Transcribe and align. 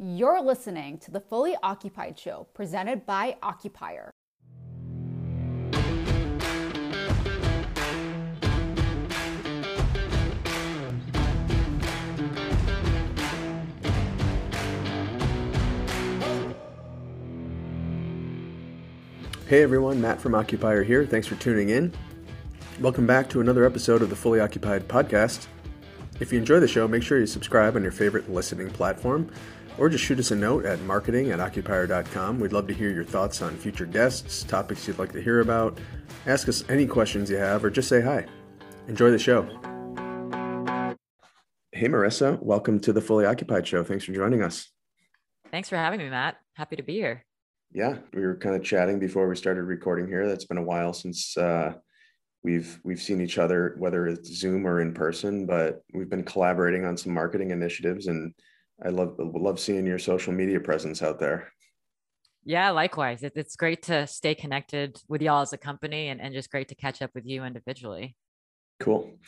You're 0.00 0.40
listening 0.40 0.98
to 0.98 1.10
the 1.10 1.18
Fully 1.18 1.56
Occupied 1.60 2.16
Show 2.16 2.46
presented 2.54 3.04
by 3.04 3.36
Occupier. 3.42 4.12
Hey 19.48 19.64
everyone, 19.64 20.00
Matt 20.00 20.20
from 20.20 20.36
Occupier 20.36 20.84
here. 20.84 21.04
Thanks 21.06 21.26
for 21.26 21.34
tuning 21.34 21.70
in. 21.70 21.92
Welcome 22.78 23.08
back 23.08 23.28
to 23.30 23.40
another 23.40 23.64
episode 23.64 24.02
of 24.02 24.10
the 24.10 24.16
Fully 24.16 24.38
Occupied 24.38 24.86
podcast. 24.86 25.48
If 26.20 26.32
you 26.32 26.38
enjoy 26.38 26.60
the 26.60 26.68
show, 26.68 26.86
make 26.86 27.02
sure 27.02 27.18
you 27.18 27.26
subscribe 27.26 27.74
on 27.74 27.82
your 27.82 27.90
favorite 27.90 28.30
listening 28.30 28.70
platform 28.70 29.28
or 29.78 29.88
just 29.88 30.04
shoot 30.04 30.18
us 30.18 30.30
a 30.30 30.36
note 30.36 30.64
at 30.64 30.80
marketing 30.82 31.30
at 31.30 31.40
occupier.com. 31.40 32.40
We'd 32.40 32.52
love 32.52 32.66
to 32.68 32.74
hear 32.74 32.90
your 32.90 33.04
thoughts 33.04 33.42
on 33.42 33.56
future 33.56 33.86
guests, 33.86 34.42
topics 34.42 34.86
you'd 34.86 34.98
like 34.98 35.12
to 35.12 35.22
hear 35.22 35.40
about. 35.40 35.78
Ask 36.26 36.48
us 36.48 36.64
any 36.68 36.86
questions 36.86 37.30
you 37.30 37.36
have 37.36 37.64
or 37.64 37.70
just 37.70 37.88
say 37.88 38.00
hi. 38.00 38.26
Enjoy 38.88 39.10
the 39.10 39.18
show. 39.18 39.42
Hey 41.72 41.86
Marissa, 41.86 42.42
welcome 42.42 42.80
to 42.80 42.92
the 42.92 43.00
Fully 43.00 43.24
Occupied 43.24 43.66
show. 43.66 43.84
Thanks 43.84 44.04
for 44.04 44.12
joining 44.12 44.42
us. 44.42 44.70
Thanks 45.50 45.68
for 45.68 45.76
having 45.76 46.00
me, 46.00 46.08
Matt. 46.10 46.36
Happy 46.54 46.76
to 46.76 46.82
be 46.82 46.94
here 46.94 47.24
yeah, 47.72 47.98
we 48.14 48.22
were 48.22 48.36
kind 48.36 48.56
of 48.56 48.64
chatting 48.64 48.98
before 48.98 49.28
we 49.28 49.36
started 49.36 49.64
recording 49.64 50.06
here. 50.06 50.26
That's 50.26 50.46
been 50.46 50.58
a 50.58 50.62
while 50.62 50.92
since 50.92 51.36
uh, 51.36 51.74
we've 52.42 52.80
we've 52.82 53.00
seen 53.00 53.20
each 53.20 53.38
other, 53.38 53.76
whether 53.78 54.06
it's 54.06 54.34
Zoom 54.34 54.66
or 54.66 54.80
in 54.80 54.94
person. 54.94 55.46
But 55.46 55.82
we've 55.92 56.08
been 56.08 56.24
collaborating 56.24 56.84
on 56.84 56.96
some 56.96 57.12
marketing 57.12 57.50
initiatives, 57.50 58.06
and 58.06 58.32
I 58.84 58.90
love 58.90 59.14
love 59.18 59.58
seeing 59.58 59.86
your 59.86 59.98
social 59.98 60.32
media 60.32 60.60
presence 60.60 61.02
out 61.02 61.18
there. 61.18 61.52
Yeah, 62.44 62.70
likewise. 62.70 63.22
It, 63.22 63.32
it's 63.36 63.56
great 63.56 63.82
to 63.84 64.06
stay 64.06 64.34
connected 64.34 65.00
with 65.08 65.20
y'all 65.20 65.42
as 65.42 65.52
a 65.52 65.58
company, 65.58 66.08
and, 66.08 66.20
and 66.20 66.32
just 66.32 66.50
great 66.50 66.68
to 66.68 66.74
catch 66.74 67.02
up 67.02 67.10
with 67.14 67.26
you 67.26 67.44
individually. 67.44 68.16
Cool. 68.80 69.18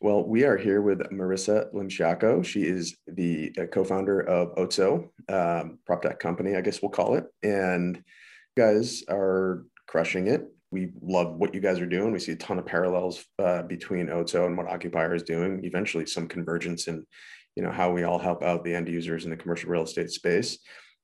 Well, 0.00 0.24
we 0.24 0.44
are 0.44 0.56
here 0.56 0.80
with 0.80 1.00
Marissa 1.10 1.72
Limsiaco. 1.74 2.44
She 2.44 2.62
is 2.62 2.96
the 3.08 3.52
uh, 3.60 3.66
co-founder 3.66 4.20
of 4.20 4.54
Otso, 4.56 5.10
um, 5.28 5.80
prop 5.84 6.02
tech 6.02 6.20
company, 6.20 6.54
I 6.54 6.60
guess 6.60 6.80
we'll 6.80 6.92
call 6.92 7.16
it. 7.16 7.24
And 7.42 7.96
you 7.96 8.62
guys 8.62 9.02
are 9.10 9.64
crushing 9.88 10.28
it. 10.28 10.46
We 10.70 10.92
love 11.02 11.34
what 11.34 11.52
you 11.52 11.60
guys 11.60 11.80
are 11.80 11.86
doing. 11.86 12.12
We 12.12 12.20
see 12.20 12.32
a 12.32 12.36
ton 12.36 12.60
of 12.60 12.66
parallels 12.66 13.24
uh, 13.40 13.62
between 13.62 14.06
Otso 14.06 14.46
and 14.46 14.56
what 14.56 14.68
Occupier 14.68 15.12
is 15.14 15.24
doing. 15.24 15.64
Eventually, 15.64 16.06
some 16.06 16.28
convergence 16.28 16.86
in, 16.86 17.04
you 17.56 17.62
know, 17.62 17.70
how 17.70 17.90
we 17.90 18.04
all 18.04 18.18
help 18.18 18.42
out 18.42 18.64
the 18.64 18.74
end 18.74 18.88
users 18.88 19.24
in 19.24 19.30
the 19.30 19.36
commercial 19.36 19.70
real 19.70 19.82
estate 19.82 20.10
space. 20.10 20.58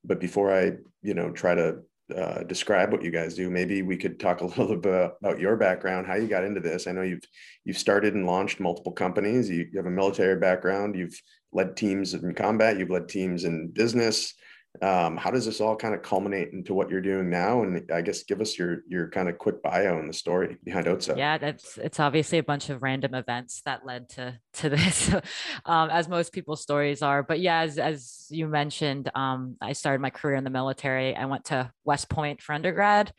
But 0.05 0.21
before 0.21 0.57
I, 0.57 0.73
you 1.03 1.15
know, 1.15 1.31
try 1.31 1.55
to 1.55 1.79
uh, 2.15 2.45
describe 2.45 2.93
what 2.93 3.03
you 3.03 3.11
guys 3.11 3.35
do. 3.35 3.51
Maybe 3.51 3.83
we 3.83 3.97
could 3.97 4.21
talk 4.21 4.41
a 4.41 4.47
little 4.61 4.77
bit 4.77 5.13
about 5.21 5.41
your 5.41 5.57
background, 5.57 6.07
how 6.07 6.15
you 6.15 6.29
got 6.29 6.45
into 6.45 6.61
this. 6.61 6.87
I 6.87 6.93
know 6.93 7.03
you've 7.03 7.25
you've 7.65 7.79
started 7.79 8.15
and 8.15 8.27
launched 8.27 8.61
multiple 8.61 8.93
companies. 8.93 9.51
You, 9.51 9.67
you 9.73 9.79
have 9.79 9.87
a 9.87 9.91
military 9.91 10.39
background. 10.39 10.95
You've 10.95 11.21
led 11.53 11.77
teams 11.77 12.15
in 12.15 12.35
combat. 12.35 12.79
You've 12.79 12.91
led 12.91 13.09
teams 13.09 13.45
in 13.45 13.69
business 13.69 14.35
um, 14.83 15.17
how 15.17 15.31
does 15.31 15.47
this 15.47 15.61
all 15.61 15.77
kind 15.77 15.95
of 15.95 16.03
culminate 16.03 16.53
into 16.53 16.75
what 16.75 16.91
you're 16.91 17.01
doing 17.01 17.31
now? 17.31 17.63
And 17.63 17.91
i 17.93 18.01
guess 18.01 18.23
give 18.23 18.41
us 18.41 18.59
your 18.59 18.83
your 18.89 19.09
kind 19.09 19.29
of 19.29 19.39
quick 19.39 19.63
bio 19.63 19.99
and 19.99 20.09
the 20.09 20.13
story 20.13 20.57
behind 20.65 20.87
otso 20.87 21.17
yeah 21.17 21.39
that's 21.39 21.79
it's 21.79 22.01
obviously 22.01 22.39
a 22.39 22.43
bunch 22.43 22.71
of 22.71 22.83
random 22.83 23.15
events 23.15 23.63
that 23.65 23.85
led 23.85 24.09
to 24.11 24.39
to 24.55 24.69
this 24.69 25.13
um, 25.65 25.91
as 25.91 26.09
most 26.09 26.33
people's 26.33 26.63
stories 26.63 27.03
are. 27.03 27.23
But 27.23 27.41
yeah 27.41 27.61
as, 27.61 27.79
as 27.79 28.27
you 28.31 28.47
mentioned 28.47 29.11
um, 29.15 29.57
i 29.61 29.73
started 29.73 30.01
my 30.01 30.11
career 30.11 30.37
in 30.37 30.45
the 30.45 30.51
military. 30.51 31.15
I 31.15 31.27
went 31.27 31.47
to 31.47 31.73
west 31.85 32.09
point 32.09 32.43
for 32.43 32.55
undergrad 32.55 33.13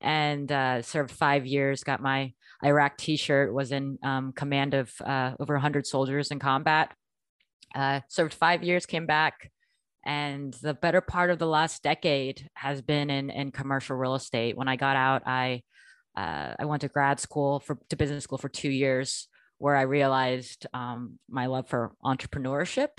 and 0.00 0.50
uh, 0.50 0.82
served 0.82 1.10
five 1.10 1.46
years 1.46 1.84
got 1.84 2.02
my 2.02 2.32
iraq 2.64 2.96
t-shirt 2.96 3.52
was 3.52 3.72
in 3.72 3.98
um, 4.02 4.32
command 4.32 4.74
of 4.74 4.92
uh, 5.02 5.32
over 5.38 5.54
100 5.54 5.86
soldiers 5.86 6.30
in 6.30 6.38
combat. 6.38 6.92
Uh, 7.74 8.00
served 8.08 8.32
five 8.32 8.62
years 8.62 8.86
came 8.86 9.04
back 9.04 9.50
and 10.04 10.52
the 10.54 10.74
better 10.74 11.00
part 11.00 11.30
of 11.30 11.38
the 11.38 11.46
last 11.46 11.82
decade 11.82 12.48
has 12.54 12.82
been 12.82 13.10
in 13.10 13.30
in 13.30 13.52
commercial 13.52 13.96
real 13.96 14.14
estate. 14.14 14.56
When 14.56 14.68
I 14.68 14.76
got 14.76 14.96
out, 14.96 15.22
I 15.26 15.62
uh, 16.16 16.54
I 16.58 16.64
went 16.64 16.82
to 16.82 16.88
grad 16.88 17.20
school 17.20 17.60
for 17.60 17.78
to 17.90 17.96
business 17.96 18.24
school 18.24 18.38
for 18.38 18.48
two 18.48 18.70
years, 18.70 19.28
where 19.58 19.76
I 19.76 19.82
realized 19.82 20.66
um, 20.74 21.18
my 21.28 21.46
love 21.46 21.68
for 21.68 21.92
entrepreneurship. 22.04 22.90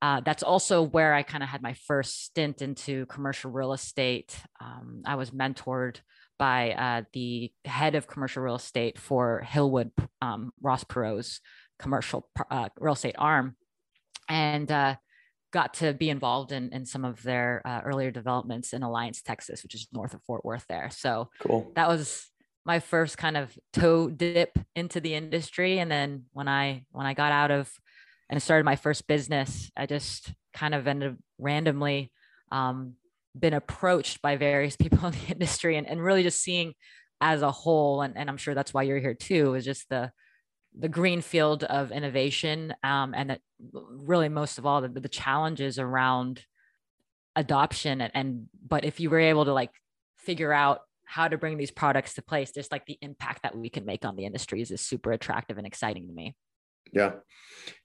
Uh, 0.00 0.20
that's 0.20 0.44
also 0.44 0.82
where 0.82 1.12
I 1.12 1.24
kind 1.24 1.42
of 1.42 1.48
had 1.48 1.60
my 1.60 1.72
first 1.72 2.24
stint 2.24 2.62
into 2.62 3.04
commercial 3.06 3.50
real 3.50 3.72
estate. 3.72 4.38
Um, 4.60 5.02
I 5.04 5.16
was 5.16 5.32
mentored 5.32 5.96
by 6.38 6.70
uh, 6.70 7.02
the 7.12 7.52
head 7.64 7.96
of 7.96 8.06
commercial 8.06 8.44
real 8.44 8.54
estate 8.54 8.96
for 8.96 9.44
Hillwood 9.44 9.90
um, 10.22 10.52
Ross 10.62 10.84
Perot's 10.84 11.40
commercial 11.80 12.28
uh, 12.48 12.68
real 12.78 12.94
estate 12.94 13.16
arm, 13.18 13.56
and 14.28 14.70
uh, 14.70 14.96
got 15.52 15.74
to 15.74 15.94
be 15.94 16.10
involved 16.10 16.52
in, 16.52 16.70
in 16.72 16.84
some 16.84 17.04
of 17.04 17.22
their 17.22 17.62
uh, 17.64 17.80
earlier 17.84 18.10
developments 18.10 18.72
in 18.72 18.82
Alliance, 18.82 19.22
Texas, 19.22 19.62
which 19.62 19.74
is 19.74 19.88
north 19.92 20.14
of 20.14 20.22
Fort 20.22 20.44
Worth 20.44 20.66
there. 20.68 20.90
So 20.90 21.30
cool. 21.40 21.72
that 21.74 21.88
was 21.88 22.26
my 22.64 22.80
first 22.80 23.16
kind 23.16 23.36
of 23.36 23.56
toe 23.72 24.10
dip 24.10 24.58
into 24.76 25.00
the 25.00 25.14
industry. 25.14 25.78
And 25.78 25.90
then 25.90 26.24
when 26.32 26.48
I 26.48 26.84
when 26.90 27.06
I 27.06 27.14
got 27.14 27.32
out 27.32 27.50
of 27.50 27.70
and 28.28 28.42
started 28.42 28.64
my 28.64 28.76
first 28.76 29.06
business, 29.06 29.70
I 29.76 29.86
just 29.86 30.32
kind 30.52 30.74
of 30.74 30.86
ended 30.86 31.16
randomly 31.38 32.12
um, 32.52 32.94
been 33.38 33.54
approached 33.54 34.20
by 34.20 34.36
various 34.36 34.76
people 34.82 35.06
in 35.06 35.12
the 35.12 35.32
industry 35.32 35.76
and, 35.76 35.86
and 35.86 36.02
really 36.02 36.22
just 36.22 36.42
seeing 36.42 36.74
as 37.20 37.42
a 37.42 37.50
whole, 37.50 38.02
and, 38.02 38.16
and 38.16 38.28
I'm 38.28 38.36
sure 38.36 38.54
that's 38.54 38.72
why 38.72 38.82
you're 38.82 39.00
here 39.00 39.14
too, 39.14 39.54
is 39.54 39.64
just 39.64 39.88
the 39.88 40.12
the 40.76 40.88
green 40.88 41.20
field 41.20 41.64
of 41.64 41.90
innovation 41.90 42.74
um, 42.82 43.14
and 43.14 43.30
that 43.30 43.40
really 43.72 44.28
most 44.28 44.58
of 44.58 44.66
all 44.66 44.80
the, 44.80 44.88
the 44.88 45.08
challenges 45.08 45.78
around 45.78 46.44
adoption 47.36 48.00
and, 48.00 48.12
and 48.14 48.46
but 48.66 48.84
if 48.84 49.00
you 49.00 49.10
were 49.10 49.20
able 49.20 49.44
to 49.44 49.52
like 49.52 49.70
figure 50.16 50.52
out 50.52 50.80
how 51.04 51.26
to 51.26 51.38
bring 51.38 51.56
these 51.56 51.70
products 51.70 52.14
to 52.14 52.22
place 52.22 52.52
just 52.52 52.70
like 52.70 52.84
the 52.86 52.98
impact 53.00 53.42
that 53.42 53.56
we 53.56 53.70
can 53.70 53.84
make 53.84 54.04
on 54.04 54.16
the 54.16 54.26
industries 54.26 54.70
is 54.70 54.80
super 54.80 55.12
attractive 55.12 55.56
and 55.56 55.66
exciting 55.66 56.06
to 56.06 56.12
me. 56.12 56.36
Yeah. 56.92 57.12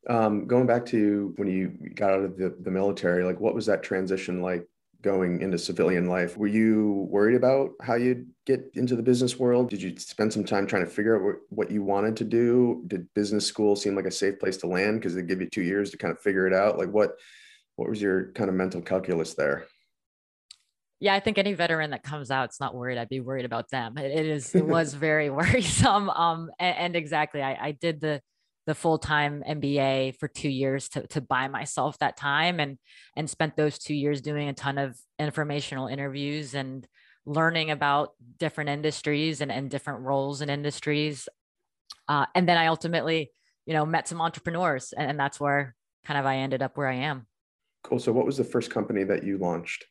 Um, 0.09 0.47
going 0.47 0.65
back 0.65 0.85
to 0.87 1.33
when 1.37 1.49
you 1.49 1.77
got 1.95 2.11
out 2.11 2.23
of 2.23 2.37
the, 2.37 2.55
the 2.61 2.71
military 2.71 3.23
like 3.23 3.39
what 3.39 3.55
was 3.55 3.65
that 3.67 3.83
transition 3.83 4.41
like 4.41 4.67
going 5.03 5.41
into 5.41 5.57
civilian 5.57 6.07
life. 6.07 6.37
Were 6.37 6.47
you 6.47 7.07
worried 7.09 7.35
about 7.35 7.71
how 7.81 7.95
you'd 7.95 8.25
get 8.45 8.71
into 8.73 8.95
the 8.95 9.03
business 9.03 9.37
world? 9.37 9.69
Did 9.69 9.81
you 9.81 9.95
spend 9.99 10.31
some 10.31 10.45
time 10.45 10.65
trying 10.65 10.85
to 10.85 10.89
figure 10.89 11.15
out 11.15 11.37
what 11.49 11.69
you 11.69 11.83
wanted 11.83 12.15
to 12.17 12.23
do? 12.23 12.83
Did 12.87 13.13
business 13.13 13.45
school 13.45 13.75
seem 13.75 13.95
like 13.95 14.05
a 14.05 14.11
safe 14.11 14.39
place 14.39 14.57
to 14.57 14.67
land 14.67 14.99
because 14.99 15.13
they 15.13 15.21
give 15.21 15.41
you 15.41 15.49
two 15.49 15.61
years 15.61 15.91
to 15.91 15.97
kind 15.97 16.11
of 16.11 16.19
figure 16.19 16.47
it 16.47 16.53
out? 16.53 16.77
Like 16.77 16.89
what 16.89 17.17
what 17.75 17.89
was 17.89 18.01
your 18.01 18.31
kind 18.31 18.49
of 18.49 18.55
mental 18.55 18.81
calculus 18.81 19.33
there? 19.33 19.65
Yeah, 20.99 21.13
I 21.13 21.19
think 21.19 21.37
any 21.37 21.53
veteran 21.53 21.89
that 21.89 22.03
comes 22.03 22.31
out, 22.31 22.45
it's 22.45 22.61
not 22.61 22.73
worried. 22.73 22.97
I'd 22.97 23.09
be 23.09 23.19
worried 23.19 23.45
about 23.45 23.69
them. 23.69 23.97
it, 23.97 24.11
it 24.11 24.25
is. 24.25 24.55
It 24.55 24.65
was 24.65 24.93
very 25.09 25.29
worrisome. 25.29 26.09
Um, 26.09 26.49
and, 26.59 26.77
and 26.77 26.95
exactly, 26.95 27.41
I, 27.41 27.57
I 27.59 27.71
did 27.71 27.99
the 27.99 28.21
the 28.65 28.75
full-time 28.75 29.43
MBA 29.47 30.17
for 30.19 30.27
two 30.27 30.49
years 30.49 30.89
to, 30.89 31.05
to 31.07 31.21
buy 31.21 31.47
myself 31.47 31.97
that 31.99 32.17
time 32.17 32.59
and 32.59 32.77
and 33.15 33.29
spent 33.29 33.55
those 33.55 33.77
two 33.77 33.93
years 33.93 34.21
doing 34.21 34.47
a 34.47 34.53
ton 34.53 34.77
of 34.77 34.97
informational 35.19 35.87
interviews 35.87 36.53
and 36.53 36.87
learning 37.25 37.71
about 37.71 38.11
different 38.37 38.69
industries 38.69 39.41
and, 39.41 39.51
and 39.51 39.69
different 39.69 40.01
roles 40.01 40.41
in 40.41 40.49
industries. 40.49 41.27
Uh, 42.07 42.25
and 42.35 42.47
then 42.47 42.57
I 42.57 42.67
ultimately, 42.67 43.31
you 43.65 43.73
know, 43.73 43.85
met 43.85 44.07
some 44.07 44.21
entrepreneurs 44.21 44.93
and, 44.93 45.09
and 45.09 45.19
that's 45.19 45.39
where 45.39 45.75
kind 46.05 46.19
of 46.19 46.25
I 46.25 46.37
ended 46.37 46.61
up 46.61 46.77
where 46.77 46.87
I 46.87 46.95
am. 46.95 47.27
Cool. 47.83 47.99
So 47.99 48.11
what 48.11 48.25
was 48.25 48.37
the 48.37 48.43
first 48.43 48.71
company 48.71 49.03
that 49.05 49.23
you 49.23 49.37
launched? 49.37 49.85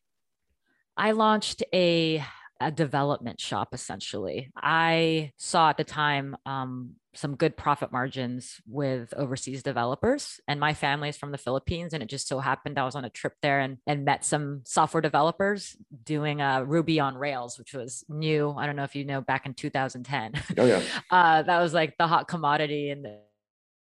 I 0.97 1.13
launched 1.13 1.63
a 1.75 2.25
a 2.61 2.71
development 2.71 3.41
shop 3.41 3.75
essentially. 3.75 4.51
I 4.57 5.33
saw 5.37 5.71
at 5.71 5.77
the 5.77 5.85
time 5.85 6.37
um, 6.47 6.93
some 7.15 7.37
good 7.37 7.57
profit 7.57 7.93
margins 7.93 8.61
with 8.67 9.13
overseas 9.15 9.63
developers. 9.63 10.41
And 10.49 10.59
my 10.59 10.73
family 10.73 11.11
is 11.11 11.17
from 11.17 11.31
the 11.31 11.39
Philippines. 11.39 11.93
And 11.93 12.03
it 12.03 12.09
just 12.09 12.27
so 12.27 12.39
happened 12.39 12.79
I 12.79 12.85
was 12.85 12.95
on 12.95 13.05
a 13.05 13.11
trip 13.11 13.35
there 13.43 13.61
and, 13.61 13.79
and 13.87 14.05
met 14.05 14.25
some 14.25 14.63
software 14.65 15.03
developers 15.03 15.77
doing 16.05 16.41
uh, 16.41 16.63
Ruby 16.63 17.01
on 17.01 17.17
Rails, 17.17 17.59
which 17.59 17.75
was 17.75 18.05
new. 18.09 18.51
I 18.57 18.67
don't 18.67 18.77
know 18.77 18.85
if 18.85 18.97
you 18.97 19.05
know 19.05 19.21
back 19.21 19.47
in 19.47 19.55
2010. 19.55 20.33
Oh, 20.59 20.65
yeah. 20.65 20.83
uh, 21.11 21.43
that 21.43 21.61
was 21.61 21.75
like 21.75 21.97
the 21.99 22.07
hot 22.07 22.29
commodity 22.29 22.91
in 22.91 23.03
the, 23.03 23.21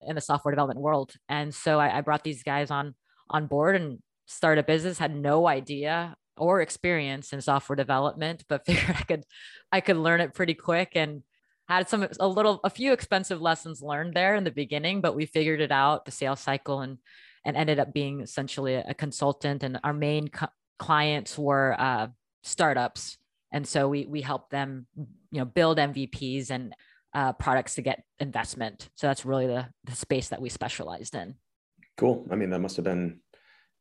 in 0.06 0.14
the 0.14 0.20
software 0.20 0.52
development 0.52 0.80
world. 0.80 1.12
And 1.28 1.54
so 1.54 1.78
I, 1.78 1.98
I 1.98 2.00
brought 2.00 2.24
these 2.24 2.42
guys 2.42 2.70
on 2.70 2.94
on 3.30 3.46
board 3.46 3.76
and 3.76 4.00
started 4.26 4.60
a 4.60 4.64
business, 4.64 4.98
had 4.98 5.14
no 5.14 5.46
idea 5.46 6.16
or 6.36 6.60
experience 6.60 7.32
in 7.32 7.40
software 7.40 7.76
development, 7.76 8.44
but 8.48 8.66
figured 8.66 8.96
I 8.96 9.02
could 9.02 9.24
I 9.72 9.80
could 9.80 9.96
learn 9.96 10.20
it 10.20 10.34
pretty 10.34 10.54
quick 10.54 10.92
and 10.94 11.22
had 11.70 11.88
some 11.88 12.06
a 12.18 12.28
little 12.28 12.60
a 12.64 12.70
few 12.70 12.92
expensive 12.92 13.40
lessons 13.40 13.82
learned 13.82 14.14
there 14.14 14.34
in 14.34 14.44
the 14.44 14.50
beginning 14.50 15.00
but 15.00 15.14
we 15.14 15.26
figured 15.26 15.60
it 15.60 15.72
out 15.72 16.04
the 16.04 16.10
sales 16.10 16.40
cycle 16.40 16.80
and 16.80 16.98
and 17.44 17.56
ended 17.56 17.78
up 17.78 17.92
being 17.92 18.20
essentially 18.20 18.74
a, 18.74 18.94
consultant. 18.94 19.62
And 19.62 19.78
our 19.82 19.92
main 19.92 20.28
co- 20.28 20.48
clients 20.78 21.38
were 21.38 21.74
uh, 21.78 22.08
startups, 22.42 23.18
and 23.52 23.66
so 23.66 23.88
we 23.88 24.06
we 24.06 24.20
helped 24.20 24.50
them, 24.50 24.86
you 24.96 25.38
know, 25.38 25.44
build 25.44 25.78
MVPs 25.78 26.50
and 26.50 26.74
uh, 27.14 27.32
products 27.32 27.74
to 27.76 27.82
get 27.82 28.04
investment. 28.18 28.90
So 28.94 29.06
that's 29.06 29.24
really 29.24 29.46
the 29.46 29.68
the 29.84 29.92
space 29.92 30.28
that 30.28 30.40
we 30.40 30.48
specialized 30.48 31.14
in. 31.14 31.34
Cool. 31.96 32.26
I 32.30 32.36
mean, 32.36 32.50
that 32.50 32.60
must 32.60 32.76
have 32.76 32.84
been 32.84 33.20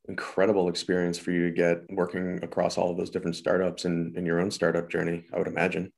incredible 0.07 0.69
experience 0.69 1.19
for 1.19 1.31
you 1.31 1.50
to 1.50 1.51
get 1.51 1.81
working 1.91 2.39
across 2.44 2.77
all 2.77 2.89
of 2.89 2.97
those 2.97 3.12
different 3.12 3.36
startups 3.36 3.86
and 3.86 4.15
in 4.18 4.25
your 4.25 4.39
own 4.39 4.50
startup 4.50 4.89
journey. 4.89 5.25
I 5.33 5.38
would 5.38 5.47
imagine. 5.47 5.91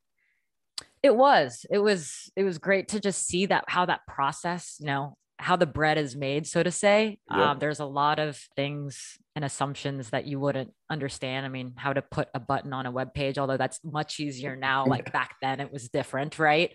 It 1.03 1.15
was. 1.15 1.65
It 1.69 1.80
was. 1.80 2.31
It 2.36 2.44
was 2.44 2.57
great 2.57 2.89
to 2.89 3.00
just 3.00 3.25
see 3.25 3.48
that 3.48 3.65
how 3.68 3.86
that 3.86 4.01
process, 4.07 4.77
you 4.80 4.88
know, 4.88 5.15
how 5.39 5.56
the 5.56 5.65
bread 5.65 5.98
is 5.98 6.15
made, 6.15 6.45
so 6.45 6.62
to 6.62 6.69
say. 6.69 7.18
Um, 7.50 7.59
there's 7.59 7.80
a 7.80 7.86
lot 7.86 8.19
of 8.19 8.39
things 8.56 9.18
and 9.36 9.44
assumptions 9.44 10.12
that 10.12 10.27
you 10.27 10.39
wouldn't 10.39 10.71
understand. 10.89 11.45
I 11.45 11.50
mean, 11.50 11.74
how 11.75 11.94
to 11.94 12.01
put 12.03 12.27
a 12.36 12.39
button 12.39 12.74
on 12.74 12.86
a 12.86 12.92
web 12.92 13.13
page, 13.15 13.39
although 13.39 13.57
that's 13.57 13.80
much 13.83 14.19
easier 14.19 14.56
now. 14.56 14.86
Like 14.86 15.12
back 15.12 15.38
then, 15.42 15.59
it 15.59 15.74
was 15.74 15.89
different, 15.89 16.38
right? 16.38 16.71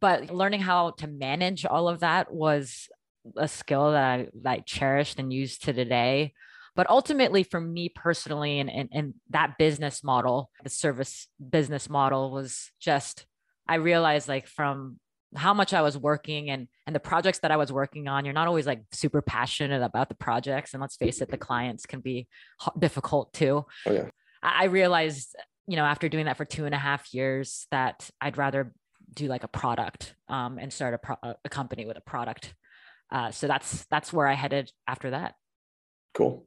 But 0.00 0.30
learning 0.30 0.62
how 0.62 0.90
to 0.98 1.06
manage 1.06 1.64
all 1.64 1.88
of 1.88 2.00
that 2.00 2.32
was 2.32 2.88
a 3.36 3.46
skill 3.46 3.92
that 3.92 4.02
I, 4.04 4.28
I 4.44 4.58
cherished 4.60 5.20
and 5.20 5.32
used 5.32 5.64
to 5.64 5.72
today. 5.72 6.32
But 6.74 6.90
ultimately, 6.90 7.44
for 7.44 7.60
me 7.60 7.88
personally, 7.88 8.58
and, 8.58 8.70
and, 8.70 8.88
and 8.92 9.14
that 9.30 9.58
business 9.58 10.02
model, 10.02 10.50
the 10.64 10.70
service 10.70 11.28
business 11.50 11.88
model 11.88 12.32
was 12.32 12.70
just, 12.80 13.26
I 13.68 13.76
realized 13.76 14.28
like 14.28 14.46
from 14.46 14.98
how 15.36 15.52
much 15.52 15.74
I 15.74 15.82
was 15.82 15.96
working 15.98 16.50
and 16.50 16.68
and 16.86 16.96
the 16.96 17.00
projects 17.00 17.40
that 17.40 17.50
I 17.50 17.56
was 17.56 17.70
working 17.72 18.08
on. 18.08 18.24
You're 18.24 18.34
not 18.34 18.48
always 18.48 18.66
like 18.66 18.82
super 18.92 19.20
passionate 19.20 19.82
about 19.82 20.08
the 20.08 20.14
projects, 20.14 20.72
and 20.72 20.80
let's 20.80 20.96
face 20.96 21.20
it, 21.20 21.30
the 21.30 21.36
clients 21.36 21.86
can 21.86 22.00
be 22.00 22.28
difficult 22.78 23.32
too. 23.32 23.66
Oh 23.86 23.92
yeah. 23.92 24.08
I 24.42 24.64
realized, 24.66 25.36
you 25.66 25.76
know, 25.76 25.84
after 25.84 26.08
doing 26.08 26.26
that 26.26 26.36
for 26.36 26.44
two 26.44 26.64
and 26.64 26.74
a 26.74 26.78
half 26.78 27.12
years, 27.12 27.66
that 27.70 28.08
I'd 28.20 28.38
rather 28.38 28.72
do 29.12 29.26
like 29.26 29.44
a 29.44 29.48
product 29.48 30.14
um, 30.28 30.58
and 30.58 30.72
start 30.72 30.94
a, 30.94 30.98
pro- 30.98 31.34
a 31.44 31.48
company 31.48 31.86
with 31.86 31.96
a 31.96 32.02
product. 32.02 32.54
Uh, 33.10 33.30
so 33.30 33.46
that's 33.46 33.84
that's 33.90 34.12
where 34.12 34.26
I 34.26 34.34
headed 34.34 34.70
after 34.86 35.10
that. 35.10 35.34
Cool. 36.14 36.46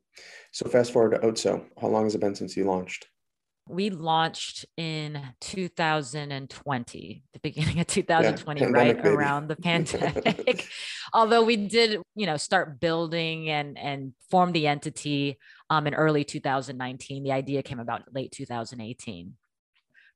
So 0.51 0.69
fast 0.69 0.91
forward 0.91 1.11
to 1.11 1.27
Otso. 1.27 1.65
How 1.79 1.87
long 1.87 2.03
has 2.05 2.15
it 2.15 2.21
been 2.21 2.35
since 2.35 2.55
you 2.55 2.65
launched? 2.65 3.07
We 3.67 3.89
launched 3.89 4.65
in 4.75 5.21
2020 5.39 7.23
the 7.33 7.39
beginning 7.39 7.79
of 7.79 7.87
2020 7.87 8.61
yeah, 8.61 8.67
right 8.67 9.05
around 9.05 9.47
the 9.47 9.55
pandemic. 9.63 10.67
Although 11.13 11.43
we 11.43 11.55
did 11.55 12.01
you 12.15 12.25
know 12.25 12.37
start 12.37 12.79
building 12.79 13.49
and 13.49 13.77
and 13.77 14.13
form 14.29 14.51
the 14.51 14.67
entity 14.67 15.37
um, 15.69 15.87
in 15.87 15.93
early 15.93 16.23
2019 16.23 17.23
the 17.23 17.31
idea 17.31 17.63
came 17.63 17.79
about 17.79 18.03
late 18.13 18.31
2018 18.31 19.33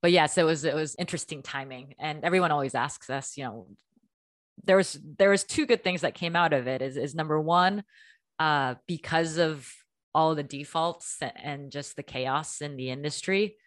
but 0.01 0.11
yes 0.11 0.37
it 0.37 0.43
was 0.43 0.65
it 0.65 0.75
was 0.75 0.95
interesting 0.97 1.41
timing. 1.41 1.95
And 1.99 2.23
everyone 2.23 2.51
always 2.51 2.75
asks 2.75 3.09
us 3.09 3.37
you 3.37 3.43
know 3.43 3.67
there 4.63 4.77
was 4.77 4.99
there 5.17 5.29
was 5.29 5.43
two 5.43 5.65
good 5.65 5.83
things 5.83 6.01
that 6.01 6.15
came 6.15 6.35
out 6.35 6.53
of 6.53 6.67
it 6.67 6.81
is, 6.81 6.97
is 6.97 7.15
number 7.15 7.39
one 7.39 7.83
uh, 8.39 8.75
because 8.87 9.37
of 9.37 9.71
all 10.15 10.33
the 10.33 10.43
defaults 10.43 11.17
and 11.21 11.71
just 11.71 11.97
the 11.97 12.03
chaos 12.03 12.61
in 12.61 12.77
the 12.77 12.89
industry, 12.89 13.57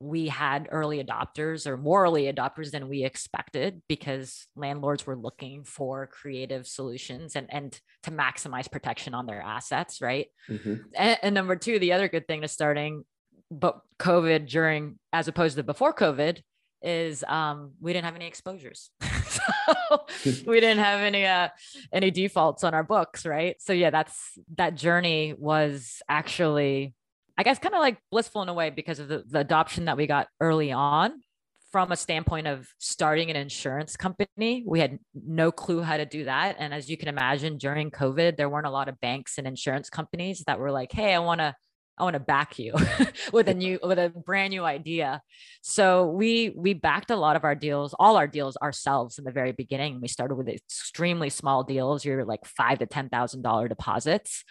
we 0.00 0.28
had 0.28 0.68
early 0.70 1.02
adopters 1.02 1.66
or 1.66 1.76
more 1.76 2.04
early 2.04 2.30
adopters 2.30 2.72
than 2.72 2.88
we 2.88 3.04
expected 3.04 3.80
because 3.88 4.46
landlords 4.56 5.06
were 5.06 5.16
looking 5.16 5.64
for 5.64 6.08
creative 6.08 6.66
solutions 6.66 7.36
and, 7.36 7.46
and 7.50 7.80
to 8.02 8.10
maximize 8.10 8.70
protection 8.70 9.14
on 9.14 9.26
their 9.26 9.40
assets, 9.40 10.02
right? 10.02 10.26
Mm-hmm. 10.50 10.74
And, 10.94 11.18
and 11.22 11.34
number 11.34 11.56
two, 11.56 11.78
the 11.78 11.92
other 11.92 12.08
good 12.08 12.26
thing 12.26 12.42
to 12.42 12.48
starting, 12.48 13.04
but 13.50 13.80
COVID 14.00 14.48
during 14.48 14.98
as 15.12 15.28
opposed 15.28 15.56
to 15.56 15.62
before 15.62 15.94
COVID 15.94 16.42
is 16.82 17.24
um, 17.24 17.72
we 17.80 17.92
didn't 17.92 18.04
have 18.06 18.16
any 18.16 18.26
exposures. 18.26 18.90
so 20.22 20.42
we 20.46 20.60
didn't 20.60 20.78
have 20.78 21.00
any 21.00 21.26
uh, 21.26 21.48
any 21.92 22.10
defaults 22.10 22.64
on 22.64 22.74
our 22.74 22.84
books, 22.84 23.26
right? 23.26 23.56
So 23.60 23.72
yeah, 23.72 23.90
that's 23.90 24.38
that 24.56 24.74
journey 24.74 25.34
was 25.36 26.02
actually, 26.08 26.94
I 27.36 27.42
guess, 27.42 27.58
kind 27.58 27.74
of 27.74 27.80
like 27.80 27.98
blissful 28.10 28.42
in 28.42 28.48
a 28.48 28.54
way 28.54 28.70
because 28.70 28.98
of 28.98 29.08
the, 29.08 29.24
the 29.26 29.40
adoption 29.40 29.86
that 29.86 29.96
we 29.96 30.06
got 30.06 30.28
early 30.40 30.72
on. 30.72 31.20
From 31.72 31.92
a 31.92 31.96
standpoint 31.96 32.46
of 32.46 32.68
starting 32.78 33.28
an 33.28 33.36
insurance 33.36 33.98
company, 33.98 34.64
we 34.66 34.80
had 34.80 34.98
no 35.14 35.52
clue 35.52 35.82
how 35.82 35.98
to 35.98 36.06
do 36.06 36.24
that. 36.24 36.56
And 36.58 36.72
as 36.72 36.88
you 36.88 36.96
can 36.96 37.08
imagine, 37.08 37.58
during 37.58 37.90
COVID, 37.90 38.38
there 38.38 38.48
weren't 38.48 38.68
a 38.68 38.70
lot 38.70 38.88
of 38.88 38.98
banks 39.00 39.36
and 39.36 39.46
insurance 39.46 39.90
companies 39.90 40.42
that 40.46 40.58
were 40.58 40.70
like, 40.70 40.92
"Hey, 40.92 41.12
I 41.12 41.18
want 41.18 41.40
to." 41.40 41.54
I 41.98 42.04
want 42.04 42.14
to 42.14 42.20
back 42.20 42.58
you 42.58 42.74
with 43.32 43.48
a 43.48 43.54
new 43.54 43.78
with 43.82 43.98
a 43.98 44.10
brand 44.10 44.50
new 44.50 44.64
idea. 44.64 45.22
So 45.62 46.06
we 46.06 46.52
we 46.56 46.74
backed 46.74 47.10
a 47.10 47.16
lot 47.16 47.36
of 47.36 47.44
our 47.44 47.54
deals, 47.54 47.94
all 47.98 48.16
our 48.16 48.26
deals 48.26 48.56
ourselves 48.58 49.18
in 49.18 49.24
the 49.24 49.30
very 49.30 49.52
beginning. 49.52 50.00
We 50.00 50.08
started 50.08 50.34
with 50.34 50.48
extremely 50.48 51.30
small 51.30 51.64
deals, 51.64 52.04
you're 52.04 52.24
like 52.24 52.44
five 52.44 52.78
to 52.80 52.86
ten 52.86 53.08
thousand 53.08 53.42
dollar 53.42 53.68
deposits. 53.68 54.44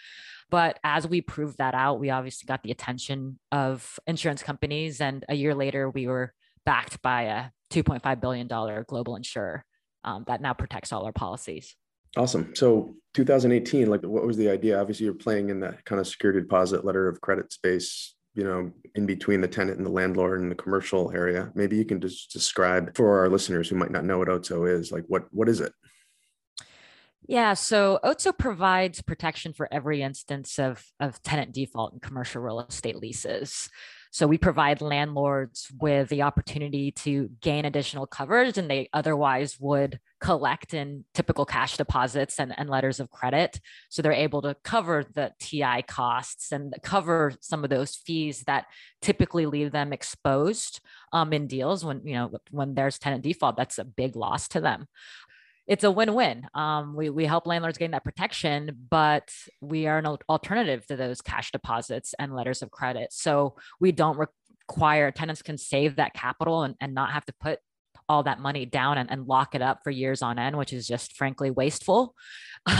But 0.50 0.78
as 0.84 1.06
we 1.06 1.20
proved 1.20 1.58
that 1.58 1.74
out, 1.74 1.98
we 1.98 2.10
obviously 2.10 2.46
got 2.46 2.62
the 2.62 2.70
attention 2.70 3.38
of 3.50 3.98
insurance 4.06 4.42
companies. 4.42 5.00
And 5.00 5.24
a 5.28 5.34
year 5.34 5.54
later, 5.54 5.90
we 5.90 6.06
were 6.06 6.32
backed 6.64 7.02
by 7.02 7.22
a 7.22 7.44
$2.5 7.72 8.20
billion 8.20 8.46
global 8.86 9.16
insurer 9.16 9.64
um, 10.04 10.24
that 10.28 10.40
now 10.40 10.54
protects 10.54 10.92
all 10.92 11.04
our 11.04 11.12
policies. 11.12 11.74
Awesome. 12.16 12.54
So 12.54 12.94
2018, 13.14 13.90
like 13.90 14.02
what 14.02 14.26
was 14.26 14.36
the 14.36 14.48
idea? 14.48 14.80
Obviously, 14.80 15.04
you're 15.04 15.14
playing 15.14 15.50
in 15.50 15.60
that 15.60 15.84
kind 15.84 16.00
of 16.00 16.06
security 16.06 16.40
deposit 16.40 16.84
letter 16.84 17.08
of 17.08 17.20
credit 17.20 17.52
space, 17.52 18.14
you 18.34 18.44
know, 18.44 18.72
in 18.94 19.06
between 19.06 19.40
the 19.40 19.48
tenant 19.48 19.76
and 19.76 19.86
the 19.86 19.90
landlord 19.90 20.40
in 20.40 20.48
the 20.48 20.54
commercial 20.54 21.12
area. 21.12 21.52
Maybe 21.54 21.76
you 21.76 21.84
can 21.84 22.00
just 22.00 22.32
describe 22.32 22.96
for 22.96 23.18
our 23.20 23.28
listeners 23.28 23.68
who 23.68 23.76
might 23.76 23.90
not 23.90 24.04
know 24.04 24.18
what 24.18 24.28
Otso 24.28 24.64
is, 24.64 24.92
like 24.92 25.04
what 25.08 25.24
what 25.30 25.48
is 25.48 25.60
it? 25.60 25.72
Yeah, 27.28 27.54
so 27.54 27.98
Otso 28.04 28.32
provides 28.32 29.02
protection 29.02 29.52
for 29.52 29.68
every 29.72 30.00
instance 30.00 30.58
of, 30.58 30.84
of 31.00 31.20
tenant 31.22 31.52
default 31.52 31.92
in 31.92 32.00
commercial 32.00 32.40
real 32.40 32.60
estate 32.60 32.96
leases. 32.96 33.68
So 34.16 34.26
we 34.26 34.38
provide 34.38 34.80
landlords 34.80 35.70
with 35.78 36.08
the 36.08 36.22
opportunity 36.22 36.90
to 36.92 37.28
gain 37.42 37.66
additional 37.66 38.06
coverage 38.06 38.56
and 38.56 38.70
they 38.70 38.88
otherwise 38.94 39.60
would 39.60 40.00
collect 40.22 40.72
in 40.72 41.04
typical 41.12 41.44
cash 41.44 41.76
deposits 41.76 42.40
and, 42.40 42.54
and 42.56 42.70
letters 42.70 42.98
of 42.98 43.10
credit. 43.10 43.60
So 43.90 44.00
they're 44.00 44.12
able 44.12 44.40
to 44.40 44.56
cover 44.64 45.04
the 45.12 45.34
TI 45.38 45.82
costs 45.86 46.50
and 46.50 46.74
cover 46.82 47.34
some 47.42 47.62
of 47.62 47.68
those 47.68 47.94
fees 47.94 48.44
that 48.46 48.64
typically 49.02 49.44
leave 49.44 49.70
them 49.70 49.92
exposed 49.92 50.80
um, 51.12 51.34
in 51.34 51.46
deals 51.46 51.84
when, 51.84 52.00
you 52.06 52.14
know, 52.14 52.30
when 52.50 52.72
there's 52.72 52.98
tenant 52.98 53.22
default, 53.22 53.58
that's 53.58 53.78
a 53.78 53.84
big 53.84 54.16
loss 54.16 54.48
to 54.48 54.62
them 54.62 54.88
it's 55.66 55.84
a 55.84 55.90
win-win. 55.90 56.46
Um, 56.54 56.94
we 56.94 57.10
we 57.10 57.24
help 57.26 57.46
landlords 57.46 57.78
gain 57.78 57.90
that 57.90 58.04
protection, 58.04 58.86
but 58.90 59.30
we 59.60 59.86
are 59.86 59.98
an 59.98 60.06
alternative 60.28 60.86
to 60.86 60.96
those 60.96 61.20
cash 61.20 61.50
deposits 61.50 62.14
and 62.18 62.34
letters 62.34 62.62
of 62.62 62.70
credit. 62.70 63.12
So 63.12 63.56
we 63.80 63.92
don't 63.92 64.18
require 64.18 65.10
tenants 65.10 65.42
can 65.42 65.58
save 65.58 65.96
that 65.96 66.14
capital 66.14 66.62
and, 66.62 66.76
and 66.80 66.94
not 66.94 67.12
have 67.12 67.24
to 67.26 67.34
put 67.40 67.58
all 68.08 68.22
that 68.22 68.38
money 68.38 68.64
down 68.64 68.98
and, 68.98 69.10
and 69.10 69.26
lock 69.26 69.56
it 69.56 69.62
up 69.62 69.80
for 69.82 69.90
years 69.90 70.22
on 70.22 70.38
end, 70.38 70.56
which 70.56 70.72
is 70.72 70.86
just 70.86 71.16
frankly 71.16 71.50
wasteful. 71.50 72.14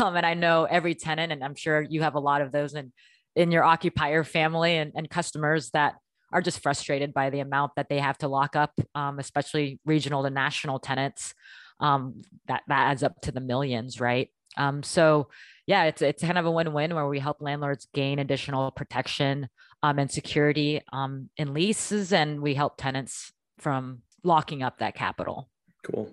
Um, 0.03 0.17
and 0.17 0.27
I 0.27 0.35
know 0.35 0.65
every 0.65 0.97
tenant, 0.97 1.31
and 1.31 1.45
I'm 1.45 1.55
sure 1.55 1.81
you 1.81 2.03
have 2.03 2.17
a 2.17 2.19
lot 2.19 2.41
of 2.41 2.51
those 2.51 2.75
in 2.75 2.93
in 3.37 3.53
your 3.53 3.63
occupier 3.63 4.25
family 4.25 4.77
and, 4.79 4.91
and 4.97 5.09
customers 5.09 5.71
that 5.75 5.95
are 6.33 6.43
just 6.43 6.61
frustrated 6.61 7.15
by 7.15 7.31
the 7.31 7.39
amount 7.39 7.71
that 7.77 7.89
they 7.89 8.01
have 8.01 8.19
to 8.19 8.27
lock 8.27 8.57
up, 8.57 8.73
um, 8.97 9.21
especially 9.21 9.79
regional 9.85 10.25
to 10.25 10.31
national 10.31 10.81
tenants 10.81 11.35
um, 11.81 12.23
that 12.49 12.63
that 12.69 12.91
adds 12.91 13.03
up 13.03 13.21
to 13.23 13.33
the 13.33 13.41
millions, 13.41 14.01
right? 14.01 14.31
Um, 14.57 14.83
so 14.83 15.29
yeah, 15.67 15.85
it's 15.85 16.03
it's 16.03 16.23
kind 16.23 16.39
of 16.39 16.47
a 16.47 16.51
win-win 16.51 16.95
where 16.95 17.09
we 17.09 17.19
help 17.19 17.39
landlords 17.41 17.89
gain 17.93 18.19
additional 18.19 18.71
protection 18.71 19.49
um, 19.83 19.99
and 19.99 20.11
security 20.11 20.81
um, 20.93 21.29
in 21.37 21.55
leases, 21.55 22.13
and 22.13 22.41
we 22.41 22.55
help 22.55 22.77
tenants 22.77 23.33
from 23.59 24.03
locking 24.23 24.63
up 24.63 24.79
that 24.79 24.95
capital. 24.95 25.51
Cool. 25.83 26.13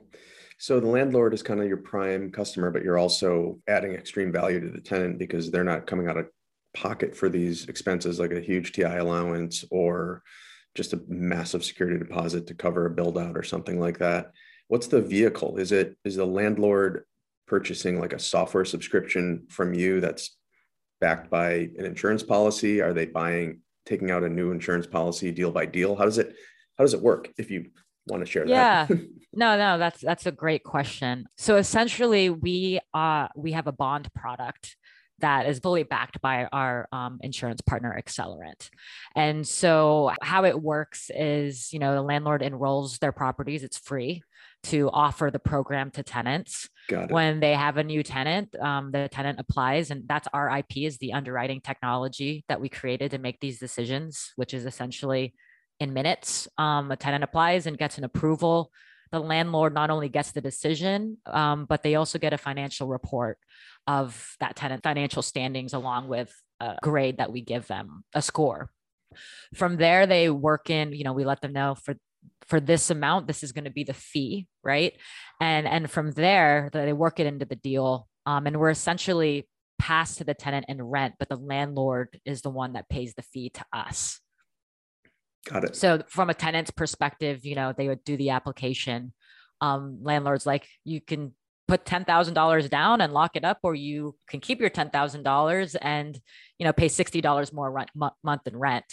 So 0.59 0.79
the 0.79 0.87
landlord 0.87 1.33
is 1.33 1.43
kind 1.43 1.59
of 1.59 1.67
your 1.67 1.77
prime 1.77 2.31
customer, 2.31 2.71
but 2.71 2.83
you're 2.83 2.97
also 2.97 3.59
adding 3.67 3.93
extreme 3.93 4.31
value 4.31 4.59
to 4.61 4.69
the 4.69 4.81
tenant 4.81 5.19
because 5.19 5.51
they're 5.51 5.63
not 5.63 5.87
coming 5.87 6.07
out 6.07 6.17
of 6.17 6.27
pocket 6.73 7.15
for 7.15 7.29
these 7.29 7.65
expenses 7.65 8.19
like 8.19 8.31
a 8.31 8.39
huge 8.39 8.71
TI 8.71 8.83
allowance 8.83 9.63
or 9.71 10.23
just 10.75 10.93
a 10.93 11.01
massive 11.07 11.63
security 11.63 11.99
deposit 11.99 12.47
to 12.47 12.55
cover 12.55 12.85
a 12.85 12.89
build 12.89 13.17
out 13.17 13.37
or 13.37 13.43
something 13.43 13.79
like 13.79 13.99
that 13.99 14.31
what's 14.73 14.87
the 14.87 15.03
vehicle? 15.03 15.57
Is 15.57 15.71
it 15.71 15.95
is 16.03 16.15
the 16.15 16.25
landlord 16.25 17.03
purchasing 17.45 17.99
like 17.99 18.11
a 18.11 18.17
software 18.17 18.65
subscription 18.65 19.45
from 19.47 19.75
you 19.75 20.01
that's 20.01 20.35
backed 20.99 21.29
by 21.29 21.69
an 21.77 21.85
insurance 21.85 22.23
policy? 22.23 22.81
Are 22.81 22.91
they 22.91 23.05
buying 23.05 23.59
taking 23.85 24.09
out 24.09 24.23
a 24.23 24.29
new 24.29 24.49
insurance 24.49 24.87
policy 24.87 25.29
deal 25.29 25.51
by 25.51 25.67
deal? 25.67 25.95
How 25.95 26.05
does 26.05 26.17
it 26.17 26.35
how 26.75 26.83
does 26.83 26.95
it 26.95 27.01
work 27.01 27.31
if 27.37 27.51
you 27.51 27.69
want 28.07 28.25
to 28.25 28.31
share 28.31 28.47
yeah. 28.47 28.85
that? 28.85 28.97
Yeah. 28.97 29.05
no, 29.33 29.57
no, 29.59 29.77
that's 29.77 30.01
that's 30.01 30.25
a 30.25 30.31
great 30.31 30.63
question. 30.63 31.27
So 31.37 31.57
essentially 31.57 32.31
we 32.31 32.79
uh 32.95 33.27
we 33.35 33.51
have 33.51 33.67
a 33.67 33.71
bond 33.71 34.11
product 34.15 34.75
that 35.19 35.45
is 35.45 35.59
fully 35.59 35.83
backed 35.83 36.19
by 36.19 36.45
our 36.51 36.87
um, 36.91 37.19
insurance 37.21 37.61
partner 37.61 37.95
Accelerant. 37.95 38.69
And 39.15 39.47
so 39.47 40.11
how 40.21 40.43
it 40.43 40.59
works 40.59 41.11
is, 41.15 41.71
you 41.71 41.77
know, 41.77 41.93
the 41.93 42.01
landlord 42.01 42.41
enrolls 42.41 42.97
their 42.97 43.11
properties, 43.11 43.63
it's 43.63 43.77
free 43.77 44.23
to 44.63 44.89
offer 44.91 45.29
the 45.31 45.39
program 45.39 45.91
to 45.91 46.03
tenants. 46.03 46.69
When 47.11 47.39
they 47.39 47.53
have 47.53 47.77
a 47.77 47.83
new 47.83 48.03
tenant, 48.03 48.55
um, 48.59 48.91
the 48.91 49.09
tenant 49.11 49.39
applies, 49.39 49.91
and 49.91 50.07
that's 50.07 50.27
our 50.33 50.57
IP 50.57 50.77
is 50.77 50.97
the 50.97 51.13
underwriting 51.13 51.61
technology 51.61 52.45
that 52.47 52.61
we 52.61 52.69
created 52.69 53.11
to 53.11 53.17
make 53.17 53.39
these 53.39 53.59
decisions, 53.59 54.31
which 54.35 54.53
is 54.53 54.65
essentially 54.65 55.33
in 55.79 55.93
minutes. 55.93 56.47
Um, 56.57 56.91
a 56.91 56.95
tenant 56.95 57.23
applies 57.23 57.67
and 57.67 57.77
gets 57.77 57.97
an 57.97 58.03
approval. 58.03 58.71
The 59.11 59.19
landlord 59.19 59.73
not 59.73 59.89
only 59.89 60.09
gets 60.09 60.31
the 60.31 60.41
decision, 60.41 61.17
um, 61.25 61.65
but 61.65 61.83
they 61.83 61.95
also 61.95 62.17
get 62.17 62.33
a 62.33 62.37
financial 62.37 62.87
report 62.87 63.37
of 63.85 64.35
that 64.39 64.55
tenant 64.55 64.81
financial 64.81 65.21
standings 65.21 65.73
along 65.73 66.07
with 66.07 66.33
a 66.59 66.77
grade 66.81 67.17
that 67.17 67.31
we 67.31 67.41
give 67.41 67.67
them, 67.67 68.03
a 68.13 68.21
score. 68.21 68.71
From 69.53 69.77
there, 69.77 70.07
they 70.07 70.29
work 70.29 70.69
in, 70.69 70.93
you 70.93 71.03
know, 71.03 71.13
we 71.13 71.25
let 71.25 71.41
them 71.41 71.53
know 71.53 71.75
for 71.75 71.95
for 72.47 72.59
this 72.59 72.89
amount 72.89 73.27
this 73.27 73.43
is 73.43 73.51
going 73.51 73.63
to 73.63 73.71
be 73.71 73.83
the 73.83 73.93
fee 73.93 74.47
right? 74.63 74.93
And 75.39 75.67
and 75.67 75.89
from 75.89 76.11
there 76.11 76.69
they 76.73 76.93
work 76.93 77.19
it 77.19 77.27
into 77.27 77.45
the 77.45 77.55
deal 77.55 78.07
um, 78.25 78.47
and 78.47 78.59
we're 78.59 78.69
essentially 78.69 79.47
passed 79.79 80.19
to 80.19 80.23
the 80.23 80.33
tenant 80.33 80.65
in 80.69 80.81
rent 80.81 81.15
but 81.19 81.29
the 81.29 81.35
landlord 81.35 82.19
is 82.25 82.41
the 82.41 82.49
one 82.49 82.73
that 82.73 82.89
pays 82.89 83.13
the 83.13 83.21
fee 83.21 83.49
to 83.49 83.65
us. 83.73 84.19
Got 85.49 85.65
it. 85.65 85.75
So 85.75 86.01
from 86.07 86.29
a 86.29 86.33
tenant's 86.33 86.71
perspective 86.71 87.45
you 87.45 87.55
know 87.55 87.73
they 87.75 87.87
would 87.87 88.03
do 88.03 88.17
the 88.17 88.31
application. 88.31 89.13
Um, 89.61 89.99
landlords 90.01 90.45
like 90.45 90.67
you 90.83 90.99
can 90.99 91.33
put 91.67 91.85
$10,000 91.85 92.69
down 92.69 93.01
and 93.01 93.13
lock 93.13 93.35
it 93.35 93.45
up 93.45 93.59
or 93.63 93.73
you 93.73 94.15
can 94.27 94.39
keep 94.39 94.59
your 94.59 94.69
$10,000 94.69 95.75
and 95.81 96.19
you 96.59 96.65
know 96.65 96.73
pay 96.73 96.87
$60 96.87 97.53
more 97.53 97.71
rent, 97.71 97.89
m- 97.99 98.11
month 98.23 98.45
in 98.47 98.57
rent 98.57 98.85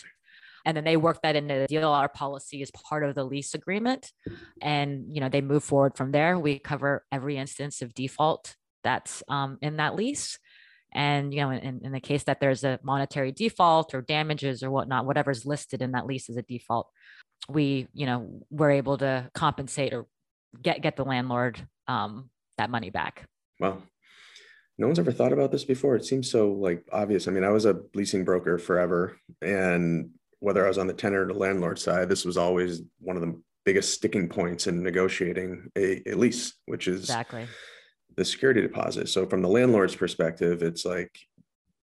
and 0.64 0.76
then 0.76 0.85
they 0.85 0.97
work 0.97 1.21
that 1.23 1.37
into 1.37 1.55
the 1.55 1.67
deal. 1.67 1.88
Our 1.88 2.09
policy 2.09 2.62
is 2.62 2.71
part 2.71 3.05
of 3.05 3.14
the 3.14 3.25
lease 3.25 3.55
agreement 3.55 4.12
and 4.61 5.07
you 5.09 5.21
know 5.21 5.29
they 5.29 5.40
move 5.40 5.64
forward 5.64 5.97
from 5.97 6.12
there. 6.12 6.38
We 6.38 6.59
cover 6.59 7.05
every 7.11 7.37
instance 7.37 7.83
of 7.83 7.95
default 7.95 8.57
that's 8.83 9.23
um, 9.29 9.59
in 9.62 9.76
that 9.76 9.95
lease. 9.95 10.38
And 10.93 11.33
you 11.33 11.40
know 11.40 11.50
in, 11.50 11.81
in 11.85 11.93
the 11.93 12.00
case 12.00 12.25
that 12.25 12.40
there's 12.40 12.64
a 12.64 12.81
monetary 12.83 13.33
default 13.33 13.95
or 13.95 14.02
damages 14.02 14.62
or 14.62 14.71
whatnot 14.71 15.07
whatever's 15.07 15.47
listed 15.47 15.83
in 15.83 15.93
that 15.93 16.07
lease 16.07 16.29
as 16.29 16.37
a 16.37 16.43
default 16.43 16.88
we 17.49 17.87
you 17.93 18.07
know 18.07 18.43
we're 18.50 18.73
able 18.73 18.99
to 18.99 19.31
compensate 19.35 19.93
or 19.93 20.07
get 20.61 20.83
get 20.83 20.97
the 20.97 21.05
landlord 21.05 21.64
um, 21.88 22.31
that 22.59 22.71
money 22.71 22.90
back. 22.90 23.26
Well 23.59 23.83
no 24.79 24.87
one's 24.87 24.99
ever 24.99 25.12
thought 25.12 25.33
about 25.33 25.52
this 25.52 25.64
before. 25.64 25.95
It 25.95 26.07
seems 26.07 26.31
so 26.31 26.52
like 26.52 26.85
obvious. 26.90 27.29
I 27.29 27.31
mean 27.31 27.45
i 27.45 27.50
was 27.50 27.67
a 27.67 27.81
leasing 27.95 28.25
broker 28.25 28.59
forever 28.59 29.19
and 29.43 30.11
whether 30.40 30.64
I 30.64 30.68
was 30.68 30.78
on 30.78 30.87
the 30.87 30.92
tenant 30.92 31.23
or 31.23 31.26
the 31.26 31.38
landlord 31.38 31.78
side, 31.78 32.09
this 32.09 32.25
was 32.25 32.37
always 32.37 32.82
one 32.99 33.16
of 33.16 33.23
the 33.23 33.40
biggest 33.64 33.94
sticking 33.94 34.28
points 34.28 34.66
in 34.66 34.82
negotiating 34.82 35.70
a, 35.76 36.11
a 36.11 36.14
lease, 36.14 36.54
which 36.66 36.88
is 36.88 37.00
exactly 37.00 37.47
the 38.16 38.25
security 38.25 38.61
deposit. 38.61 39.09
So 39.09 39.26
from 39.26 39.42
the 39.42 39.49
landlord's 39.49 39.94
perspective, 39.94 40.62
it's 40.62 40.85
like 40.85 41.16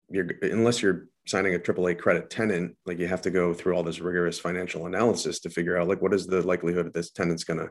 you're 0.09 0.27
unless 0.41 0.81
you're 0.81 1.07
signing 1.27 1.55
a 1.55 1.59
AAA 1.59 1.99
credit 1.99 2.29
tenant, 2.29 2.75
like 2.85 2.99
you 2.99 3.07
have 3.07 3.21
to 3.21 3.31
go 3.31 3.53
through 3.53 3.75
all 3.75 3.83
this 3.83 3.99
rigorous 3.99 4.39
financial 4.39 4.85
analysis 4.85 5.39
to 5.41 5.49
figure 5.49 5.77
out 5.77 5.87
like 5.87 6.01
what 6.01 6.13
is 6.13 6.25
the 6.25 6.41
likelihood 6.41 6.85
that 6.85 6.93
this 6.93 7.11
tenant's 7.11 7.43
going 7.43 7.59
to 7.59 7.69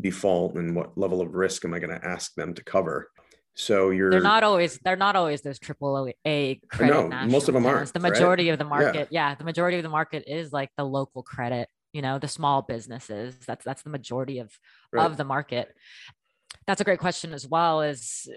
default 0.00 0.56
and 0.56 0.74
what 0.74 0.98
level 0.98 1.20
of 1.20 1.34
risk 1.34 1.64
am 1.64 1.72
I 1.72 1.78
going 1.78 1.98
to 1.98 2.06
ask 2.06 2.34
them 2.34 2.52
to 2.54 2.64
cover. 2.64 3.10
So 3.58 3.88
you're 3.88 4.10
they're 4.10 4.20
not 4.20 4.44
always 4.44 4.78
they're 4.84 4.96
not 4.96 5.16
always 5.16 5.40
those 5.40 5.58
triple 5.58 6.12
A 6.26 6.60
credit. 6.68 7.08
No, 7.08 7.26
most 7.26 7.48
of 7.48 7.54
them 7.54 7.64
aren't. 7.64 7.90
The 7.90 8.00
majority 8.00 8.44
right? 8.48 8.52
of 8.52 8.58
the 8.58 8.66
market, 8.66 9.08
yeah. 9.10 9.30
yeah, 9.30 9.34
the 9.34 9.44
majority 9.44 9.78
of 9.78 9.82
the 9.82 9.88
market 9.88 10.24
is 10.26 10.52
like 10.52 10.70
the 10.76 10.84
local 10.84 11.22
credit. 11.22 11.68
You 11.94 12.02
know, 12.02 12.18
the 12.18 12.28
small 12.28 12.60
businesses. 12.60 13.34
That's 13.46 13.64
that's 13.64 13.82
the 13.82 13.88
majority 13.88 14.40
of 14.40 14.52
right. 14.92 15.06
of 15.06 15.16
the 15.16 15.24
market. 15.24 15.74
That's 16.66 16.82
a 16.82 16.84
great 16.84 16.98
question 16.98 17.32
as 17.32 17.48
well. 17.48 17.80
Is 17.80 18.28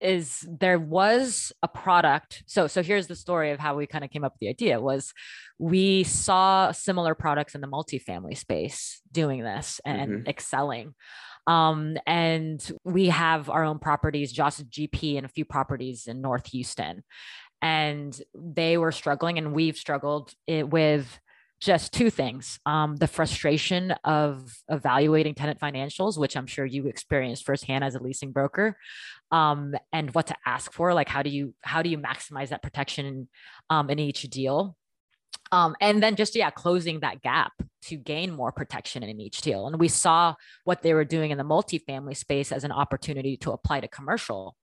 is 0.00 0.46
there 0.48 0.78
was 0.78 1.52
a 1.62 1.68
product 1.68 2.44
so 2.46 2.68
so 2.68 2.84
here's 2.84 3.08
the 3.08 3.16
story 3.16 3.50
of 3.50 3.58
how 3.58 3.74
we 3.74 3.84
kind 3.84 4.04
of 4.04 4.10
came 4.10 4.22
up 4.22 4.32
with 4.32 4.38
the 4.38 4.48
idea 4.48 4.80
was 4.80 5.12
we 5.58 6.04
saw 6.04 6.70
similar 6.70 7.16
products 7.16 7.56
in 7.56 7.60
the 7.60 7.66
multifamily 7.66 8.36
space 8.36 9.00
doing 9.10 9.42
this 9.42 9.80
and 9.84 10.10
mm-hmm. 10.10 10.28
excelling 10.28 10.94
um, 11.48 11.96
and 12.06 12.70
we 12.84 13.06
have 13.06 13.48
our 13.48 13.64
own 13.64 13.78
properties, 13.78 14.32
Josh 14.32 14.58
GP, 14.58 15.16
and 15.16 15.24
a 15.24 15.30
few 15.30 15.46
properties 15.46 16.06
in 16.06 16.20
North 16.20 16.46
Houston. 16.48 17.02
And 17.62 18.20
they 18.34 18.76
were 18.76 18.92
struggling, 18.92 19.38
and 19.38 19.54
we've 19.54 19.76
struggled 19.76 20.34
with 20.46 21.18
just 21.60 21.92
two 21.92 22.08
things 22.08 22.60
um, 22.66 22.94
the 22.96 23.08
frustration 23.08 23.92
of 24.04 24.52
evaluating 24.68 25.34
tenant 25.34 25.58
financials, 25.58 26.18
which 26.18 26.36
I'm 26.36 26.46
sure 26.46 26.66
you 26.66 26.86
experienced 26.86 27.46
firsthand 27.46 27.82
as 27.82 27.94
a 27.94 28.02
leasing 28.02 28.30
broker, 28.30 28.76
um, 29.32 29.74
and 29.90 30.14
what 30.14 30.26
to 30.26 30.36
ask 30.44 30.70
for. 30.70 30.92
Like, 30.92 31.08
how 31.08 31.22
do 31.22 31.30
you 31.30 31.54
how 31.62 31.80
do 31.80 31.88
you 31.88 31.98
maximize 31.98 32.50
that 32.50 32.62
protection 32.62 33.28
um, 33.70 33.88
in 33.88 33.98
each 33.98 34.20
deal? 34.24 34.76
Um, 35.50 35.76
and 35.80 36.02
then 36.02 36.16
just 36.16 36.34
yeah 36.34 36.50
closing 36.50 37.00
that 37.00 37.22
gap 37.22 37.52
to 37.82 37.96
gain 37.96 38.34
more 38.34 38.52
protection 38.52 39.02
in 39.02 39.20
each 39.20 39.40
deal 39.40 39.66
and 39.66 39.78
we 39.78 39.88
saw 39.88 40.34
what 40.64 40.82
they 40.82 40.94
were 40.94 41.04
doing 41.04 41.30
in 41.30 41.38
the 41.38 41.44
multifamily 41.44 42.16
space 42.16 42.52
as 42.52 42.64
an 42.64 42.72
opportunity 42.72 43.36
to 43.38 43.52
apply 43.52 43.80
to 43.80 43.88
commercial. 43.88 44.56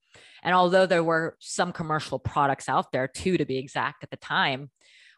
And 0.43 0.53
although 0.53 0.85
there 0.85 1.03
were 1.03 1.35
some 1.39 1.71
commercial 1.71 2.19
products 2.19 2.69
out 2.69 2.91
there 2.91 3.07
two 3.07 3.37
to 3.37 3.45
be 3.45 3.57
exact 3.57 4.03
at 4.03 4.11
the 4.11 4.17
time 4.17 4.69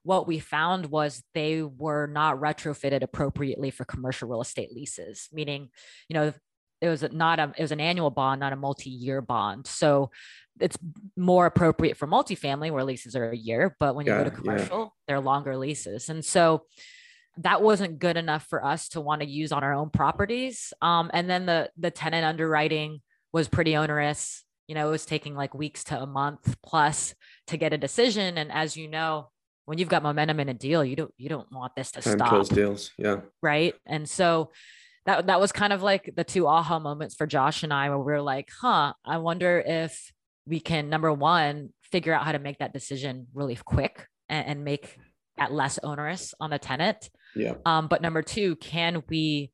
what 0.08 0.26
we 0.26 0.40
found 0.40 0.86
was 0.86 1.22
they 1.34 1.62
were 1.62 2.08
not 2.08 2.40
retrofitted 2.40 3.04
appropriately 3.04 3.70
for 3.70 3.84
commercial 3.84 4.30
real 4.30 4.42
estate 4.42 4.72
leases 4.72 5.28
meaning 5.34 5.68
you 6.08 6.14
know 6.14 6.34
it 6.82 6.90
was 6.90 7.04
not 7.12 7.40
a 7.40 7.54
it 7.58 7.62
was 7.62 7.72
an 7.72 7.80
annual 7.80 8.10
bond 8.10 8.40
not 8.40 8.54
a 8.54 8.56
multi-year 8.56 9.22
bond 9.22 9.66
so 9.68 10.10
it's 10.60 10.78
more 11.16 11.46
appropriate 11.46 11.98
for 11.98 12.08
multifamily 12.08 12.72
where 12.72 12.84
leases 12.84 13.16
are 13.16 13.30
a 13.30 13.38
year, 13.38 13.76
but 13.80 13.96
when 13.96 14.06
you 14.06 14.12
yeah, 14.12 14.24
go 14.24 14.30
to 14.30 14.36
commercial, 14.36 14.80
yeah. 14.80 14.88
they're 15.08 15.20
longer 15.20 15.58
leases. 15.58 16.10
And 16.10 16.24
so 16.24 16.64
that 17.38 17.62
wasn't 17.62 18.00
good 18.00 18.18
enough 18.18 18.46
for 18.48 18.64
us 18.66 18.90
to 18.90 19.02
want 19.02 19.22
to 19.22 19.28
use 19.28 19.52
on 19.52 19.64
our 19.64 19.74
own 19.74 19.90
properties. 19.90 20.74
Um, 20.82 21.12
and 21.14 21.30
then 21.30 21.46
the 21.46 21.70
the 21.78 21.92
tenant 21.92 22.26
underwriting 22.26 23.02
was 23.32 23.48
pretty 23.48 23.76
onerous. 23.76 24.44
You 24.68 24.76
know, 24.76 24.88
it 24.88 24.92
was 24.92 25.06
taking 25.06 25.36
like 25.36 25.54
weeks 25.54 25.84
to 25.86 26.02
a 26.02 26.08
month 26.08 26.58
plus 26.64 27.14
to 27.48 27.58
get 27.58 27.74
a 27.74 27.78
decision. 27.78 28.38
And 28.38 28.52
as 28.52 28.76
you 28.76 28.88
know, 28.88 29.30
when 29.66 29.78
you've 29.78 29.90
got 29.90 30.04
momentum 30.04 30.40
in 30.40 30.50
a 30.50 30.54
deal, 30.54 30.84
you 30.84 30.96
don't 30.96 31.14
you 31.18 31.30
don't 31.30 31.52
want 31.52 31.76
this 31.76 31.92
to 31.92 32.02
Time 32.02 32.18
stop. 32.18 32.30
Close 32.30 32.50
deals, 32.50 32.92
yeah. 32.98 33.18
Right. 33.42 33.76
And 33.86 34.10
so 34.10 34.52
that 35.08 35.28
that 35.28 35.40
was 35.40 35.52
kind 35.54 35.74
of 35.74 35.82
like 35.82 36.14
the 36.16 36.24
two 36.26 36.48
aha 36.48 36.80
moments 36.80 37.16
for 37.16 37.26
Josh 37.26 37.64
and 37.64 37.74
I, 37.74 37.90
where 37.90 37.98
we 37.98 38.14
are 38.14 38.22
like, 38.22 38.50
huh, 38.62 38.94
I 39.04 39.18
wonder 39.18 39.64
if 39.66 40.12
we 40.46 40.60
can 40.60 40.90
number 40.90 41.12
one 41.12 41.70
figure 41.82 42.14
out 42.14 42.26
how 42.26 42.34
to 42.34 42.40
make 42.40 42.60
that 42.60 42.74
decision 42.74 43.28
really 43.34 43.56
quick 43.56 44.06
and, 44.28 44.46
and 44.46 44.64
make 44.66 44.98
that 45.38 45.54
less 45.54 45.80
onerous 45.82 46.34
on 46.42 46.50
the 46.50 46.60
tenant. 46.60 47.10
Yeah. 47.36 47.54
Um, 47.66 47.88
but 47.88 48.02
number 48.02 48.22
two, 48.22 48.58
can 48.58 49.02
we, 49.08 49.52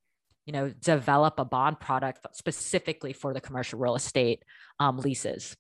you 0.48 0.54
know, 0.54 0.70
develop 0.70 1.40
a 1.40 1.46
bond 1.46 1.80
product 1.80 2.26
specifically 2.34 3.14
for 3.14 3.32
the 3.34 3.42
commercial 3.42 3.78
real 3.78 3.96
estate 3.96 4.42
um, 4.80 4.98
leases? 4.98 5.56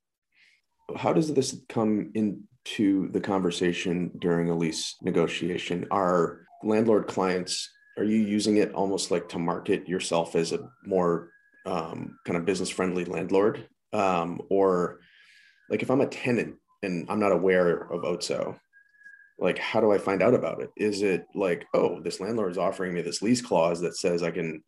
How 0.96 1.14
does 1.14 1.32
this 1.32 1.62
come 1.70 2.12
into 2.16 3.12
the 3.12 3.22
conversation 3.22 4.12
during 4.18 4.50
a 4.50 4.56
lease 4.56 4.96
negotiation? 5.04 5.86
Are 5.92 6.48
landlord 6.64 7.06
clients 7.08 7.70
are 7.98 8.04
you 8.04 8.18
using 8.18 8.58
it 8.58 8.74
almost 8.74 9.12
like 9.12 9.30
to 9.30 9.40
market 9.40 9.88
yourself 9.88 10.36
as 10.36 10.52
a 10.52 10.70
more 10.86 11.30
um, 11.66 12.18
kind 12.26 12.38
of 12.38 12.46
business 12.46 12.70
friendly 12.70 13.06
landlord 13.06 13.68
um, 13.94 14.42
or 14.50 15.00
like 15.70 15.82
if 15.82 15.90
I'm 15.90 16.02
a 16.02 16.08
tenant 16.08 16.56
and 16.82 17.06
I'm 17.10 17.20
not 17.20 17.32
aware 17.32 17.92
of 17.92 18.02
OTSO, 18.02 18.58
like 19.40 19.58
how 19.58 19.80
do 19.80 19.92
I 19.92 19.98
find 19.98 20.22
out 20.22 20.34
about 20.34 20.62
it? 20.62 20.72
Is 20.76 21.02
it 21.02 21.26
like, 21.34 21.66
oh, 21.74 22.02
this 22.02 22.20
landlord 22.20 22.52
is 22.52 22.58
offering 22.58 22.94
me 22.94 23.02
this 23.02 23.22
lease 23.22 23.42
clause 23.42 23.80
that 23.82 23.98
says 23.98 24.24
I 24.24 24.32
can 24.32 24.64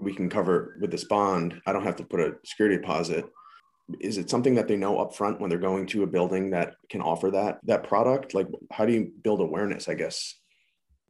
we 0.00 0.14
can 0.14 0.30
cover 0.30 0.78
with 0.80 0.90
this 0.90 1.04
bond. 1.04 1.60
I 1.66 1.72
don't 1.72 1.84
have 1.84 1.96
to 1.96 2.04
put 2.04 2.20
a 2.20 2.36
security 2.44 2.78
deposit. 2.78 3.26
Is 4.00 4.16
it 4.16 4.30
something 4.30 4.54
that 4.54 4.66
they 4.66 4.76
know 4.76 4.96
upfront 4.96 5.40
when 5.40 5.50
they're 5.50 5.58
going 5.58 5.86
to 5.88 6.04
a 6.04 6.06
building 6.06 6.50
that 6.50 6.76
can 6.88 7.02
offer 7.02 7.30
that 7.32 7.58
that 7.64 7.84
product? 7.84 8.32
Like 8.34 8.46
how 8.70 8.86
do 8.86 8.92
you 8.92 9.12
build 9.22 9.40
awareness, 9.40 9.88
I 9.88 9.94
guess? 9.94 10.36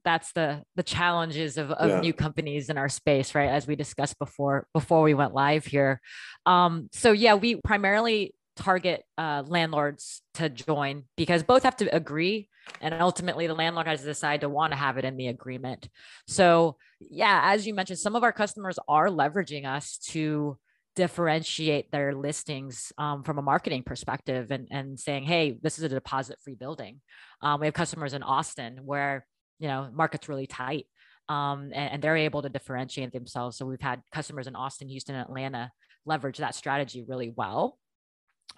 That's 0.05 0.33
the 0.33 0.63
the 0.77 0.83
challenges 0.83 1.57
of, 1.57 1.71
of 1.71 1.91
yeah. 1.91 2.01
new 2.01 2.13
companies 2.13 2.69
in 2.69 2.79
our 2.79 2.89
space 2.89 3.35
right 3.35 3.49
as 3.49 3.67
we 3.67 3.77
discussed 3.77 4.19
before 4.19 4.67
before 4.73 5.03
we 5.03 5.15
went 5.15 5.35
live 5.35 5.65
here 5.65 6.01
um 6.47 6.89
so 6.93 7.13
yeah 7.13 7.35
we 7.35 7.57
primarily 7.57 8.35
target 8.57 9.03
uh, 9.19 9.43
landlords 9.47 10.23
to 10.35 10.49
join 10.49 11.03
because 11.17 11.43
both 11.43 11.65
have 11.65 11.77
to 11.77 11.93
agree 11.95 12.49
and 12.81 12.95
ultimately 12.95 13.49
the 13.49 13.55
landlord 13.55 13.87
has 13.87 14.01
to 14.01 14.07
decide 14.07 14.43
to 14.43 14.49
want 14.49 14.73
to 14.73 14.77
have 14.77 14.97
it 14.97 15.05
in 15.05 15.17
the 15.17 15.27
agreement 15.27 15.89
so 16.29 16.77
yeah 17.01 17.41
as 17.53 17.67
you 17.67 17.75
mentioned 17.75 17.99
some 17.99 18.15
of 18.15 18.23
our 18.23 18.33
customers 18.33 18.79
are 18.87 19.09
leveraging 19.09 19.67
us 19.67 19.99
to 19.99 20.57
differentiate 20.97 21.91
their 21.91 22.15
listings 22.15 22.93
um, 22.99 23.23
from 23.23 23.39
a 23.39 23.43
marketing 23.43 23.83
perspective 23.83 24.51
and, 24.51 24.69
and 24.71 24.99
saying, 24.99 25.25
hey, 25.25 25.59
this 25.63 25.79
is 25.79 25.85
a 25.85 25.89
deposit 25.89 26.39
free 26.43 26.55
building. 26.55 27.01
Um, 27.43 27.61
we 27.61 27.67
have 27.67 27.75
customers 27.75 28.15
in 28.15 28.23
Austin 28.23 28.81
where, 28.85 29.27
you 29.59 29.69
know, 29.69 29.89
market's 29.93 30.29
really 30.29 30.47
tight 30.47 30.87
um, 31.29 31.71
and, 31.75 31.93
and, 31.93 32.03
they're 32.03 32.17
able 32.17 32.43
to 32.43 32.49
differentiate 32.49 33.13
themselves. 33.13 33.57
So 33.57 33.65
we've 33.65 33.81
had 33.81 34.03
customers 34.13 34.47
in 34.47 34.55
Austin, 34.55 34.89
Houston, 34.89 35.15
Atlanta 35.15 35.71
leverage 36.05 36.39
that 36.39 36.55
strategy 36.55 37.03
really 37.07 37.33
well. 37.35 37.79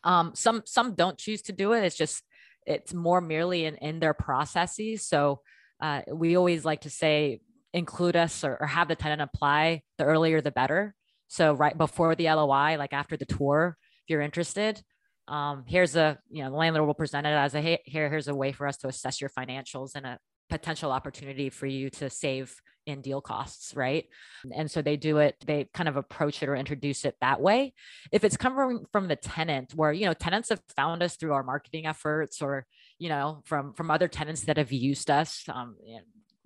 Um, 0.02 0.32
some 0.34 0.62
some 0.64 0.94
don't 0.94 1.16
choose 1.18 1.42
to 1.42 1.52
do 1.52 1.72
it. 1.74 1.84
It's 1.84 1.96
just 1.96 2.22
it's 2.66 2.92
more 2.92 3.20
merely 3.20 3.66
in, 3.66 3.76
in 3.76 4.00
their 4.00 4.14
processes. 4.14 5.06
So 5.06 5.42
uh, 5.80 6.02
we 6.12 6.36
always 6.36 6.64
like 6.64 6.80
to 6.80 6.90
say 6.90 7.40
include 7.72 8.16
us 8.16 8.42
or, 8.42 8.56
or 8.60 8.66
have 8.66 8.88
the 8.88 8.96
tenant 8.96 9.22
apply 9.22 9.82
the 9.98 10.04
earlier 10.04 10.40
the 10.40 10.50
better 10.50 10.94
so 11.28 11.52
right 11.52 11.76
before 11.76 12.14
the 12.14 12.26
LOI, 12.26 12.76
like 12.78 12.92
after 12.92 13.16
the 13.16 13.26
tour, 13.26 13.76
if 14.04 14.10
you're 14.10 14.20
interested, 14.20 14.80
um, 15.28 15.64
here's 15.66 15.96
a 15.96 16.18
you 16.30 16.44
know 16.44 16.50
the 16.50 16.56
landlord 16.56 16.86
will 16.86 16.94
present 16.94 17.26
it 17.26 17.30
as 17.30 17.54
a 17.54 17.60
hey, 17.60 17.80
here 17.84 18.08
here's 18.08 18.28
a 18.28 18.34
way 18.34 18.52
for 18.52 18.66
us 18.66 18.76
to 18.78 18.88
assess 18.88 19.20
your 19.20 19.30
financials 19.30 19.92
and 19.96 20.06
a 20.06 20.18
potential 20.48 20.92
opportunity 20.92 21.50
for 21.50 21.66
you 21.66 21.90
to 21.90 22.10
save 22.10 22.54
in 22.86 23.00
deal 23.00 23.20
costs, 23.20 23.74
right? 23.74 24.06
And 24.54 24.70
so 24.70 24.80
they 24.80 24.96
do 24.96 25.18
it, 25.18 25.34
they 25.44 25.68
kind 25.74 25.88
of 25.88 25.96
approach 25.96 26.42
it 26.42 26.48
or 26.48 26.54
introduce 26.54 27.04
it 27.04 27.16
that 27.20 27.40
way. 27.40 27.74
If 28.12 28.22
it's 28.22 28.36
coming 28.36 28.86
from 28.92 29.08
the 29.08 29.16
tenant, 29.16 29.74
where 29.74 29.92
you 29.92 30.06
know 30.06 30.14
tenants 30.14 30.50
have 30.50 30.60
found 30.76 31.02
us 31.02 31.16
through 31.16 31.32
our 31.32 31.42
marketing 31.42 31.86
efforts, 31.86 32.40
or 32.40 32.66
you 32.98 33.08
know 33.08 33.42
from 33.44 33.72
from 33.74 33.90
other 33.90 34.08
tenants 34.08 34.42
that 34.42 34.56
have 34.56 34.72
used 34.72 35.10
us, 35.10 35.44
um, 35.48 35.76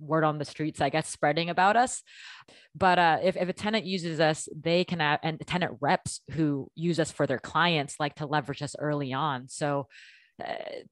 word 0.00 0.24
on 0.24 0.38
the 0.38 0.44
streets, 0.44 0.80
I 0.80 0.88
guess, 0.88 1.08
spreading 1.08 1.50
about 1.50 1.76
us. 1.76 2.02
But 2.74 2.98
uh, 2.98 3.18
if, 3.22 3.36
if 3.36 3.48
a 3.48 3.52
tenant 3.52 3.84
uses 3.84 4.20
us, 4.20 4.48
they 4.54 4.84
can, 4.84 5.00
have, 5.00 5.20
and 5.22 5.40
tenant 5.46 5.76
reps 5.80 6.20
who 6.32 6.70
use 6.74 6.98
us 6.98 7.10
for 7.10 7.26
their 7.26 7.38
clients 7.38 7.96
like 8.00 8.14
to 8.16 8.26
leverage 8.26 8.62
us 8.62 8.74
early 8.78 9.12
on. 9.12 9.48
So 9.48 9.80
uh, 9.80 9.84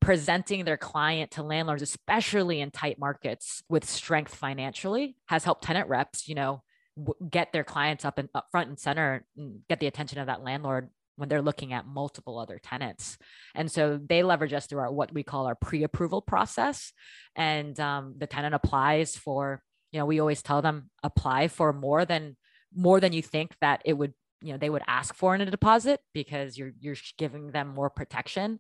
presenting 0.01 0.65
their 0.65 0.77
client 0.77 1.33
to 1.33 1.43
landlords, 1.43 1.83
especially 1.83 2.61
in 2.61 2.71
tight 2.71 2.99
markets 2.99 3.63
with 3.69 3.89
strength 3.89 4.35
financially, 4.35 5.17
has 5.27 5.45
helped 5.45 5.65
tenant 5.65 5.89
reps, 5.89 6.29
you 6.29 6.35
know, 6.35 6.63
w- 6.97 7.31
get 7.31 7.53
their 7.53 7.65
clients 7.65 8.05
up 8.05 8.19
and 8.19 8.29
up 8.35 8.47
front 8.51 8.69
and 8.69 8.79
center 8.79 9.25
and 9.37 9.61
get 9.69 9.81
the 9.81 9.87
attention 9.87 10.19
of 10.19 10.27
that 10.27 10.43
landlord 10.43 10.91
when 11.17 11.29
they're 11.29 11.43
looking 11.43 11.73
at 11.73 11.87
multiple 11.87 12.39
other 12.39 12.61
tenants. 12.63 13.19
And 13.55 13.71
so 13.71 13.99
they 13.99 14.23
leverage 14.23 14.53
us 14.53 14.67
through 14.67 14.81
our 14.81 14.93
what 14.93 15.13
we 15.13 15.25
call 15.25 15.47
our 15.47 15.57
pre-approval 15.57 16.23
process. 16.23 16.93
And 17.35 17.79
um, 17.81 18.15
the 18.17 18.29
tenant 18.29 18.55
applies 18.55 19.17
for, 19.17 19.63
you 19.91 19.99
know, 19.99 20.07
we 20.07 20.21
always 20.21 20.43
tell 20.43 20.63
them 20.63 20.91
apply 21.03 21.49
for 21.49 21.73
more 21.73 22.05
than 22.05 22.37
more 22.75 23.01
than 23.01 23.13
you 23.13 23.23
think 23.23 23.57
that 23.61 23.81
it 23.85 23.95
would 23.95 24.13
you 24.41 24.53
know 24.53 24.59
they 24.59 24.71
would 24.71 24.83
ask 24.87 25.15
for 25.15 25.35
in 25.35 25.41
a 25.41 25.51
deposit 25.51 26.01
because 26.15 26.57
you're 26.57 26.73
you're 26.81 26.97
giving 27.17 27.51
them 27.51 27.69
more 27.69 27.91
protection. 27.91 28.59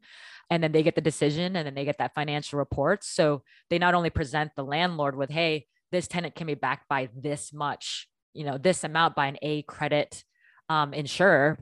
And 0.50 0.62
then 0.62 0.72
they 0.72 0.82
get 0.82 0.94
the 0.94 1.00
decision 1.00 1.56
and 1.56 1.66
then 1.66 1.74
they 1.74 1.84
get 1.84 1.98
that 1.98 2.14
financial 2.14 2.58
report. 2.58 3.04
So 3.04 3.42
they 3.70 3.78
not 3.78 3.94
only 3.94 4.10
present 4.10 4.52
the 4.56 4.64
landlord 4.64 5.16
with 5.16 5.30
hey 5.30 5.66
this 5.90 6.08
tenant 6.08 6.34
can 6.34 6.46
be 6.46 6.54
backed 6.54 6.88
by 6.88 7.08
this 7.16 7.52
much 7.52 8.08
you 8.34 8.44
know 8.44 8.58
this 8.58 8.84
amount 8.84 9.14
by 9.14 9.26
an 9.26 9.36
a 9.42 9.62
credit 9.62 10.24
um, 10.68 10.92
insurer 10.94 11.58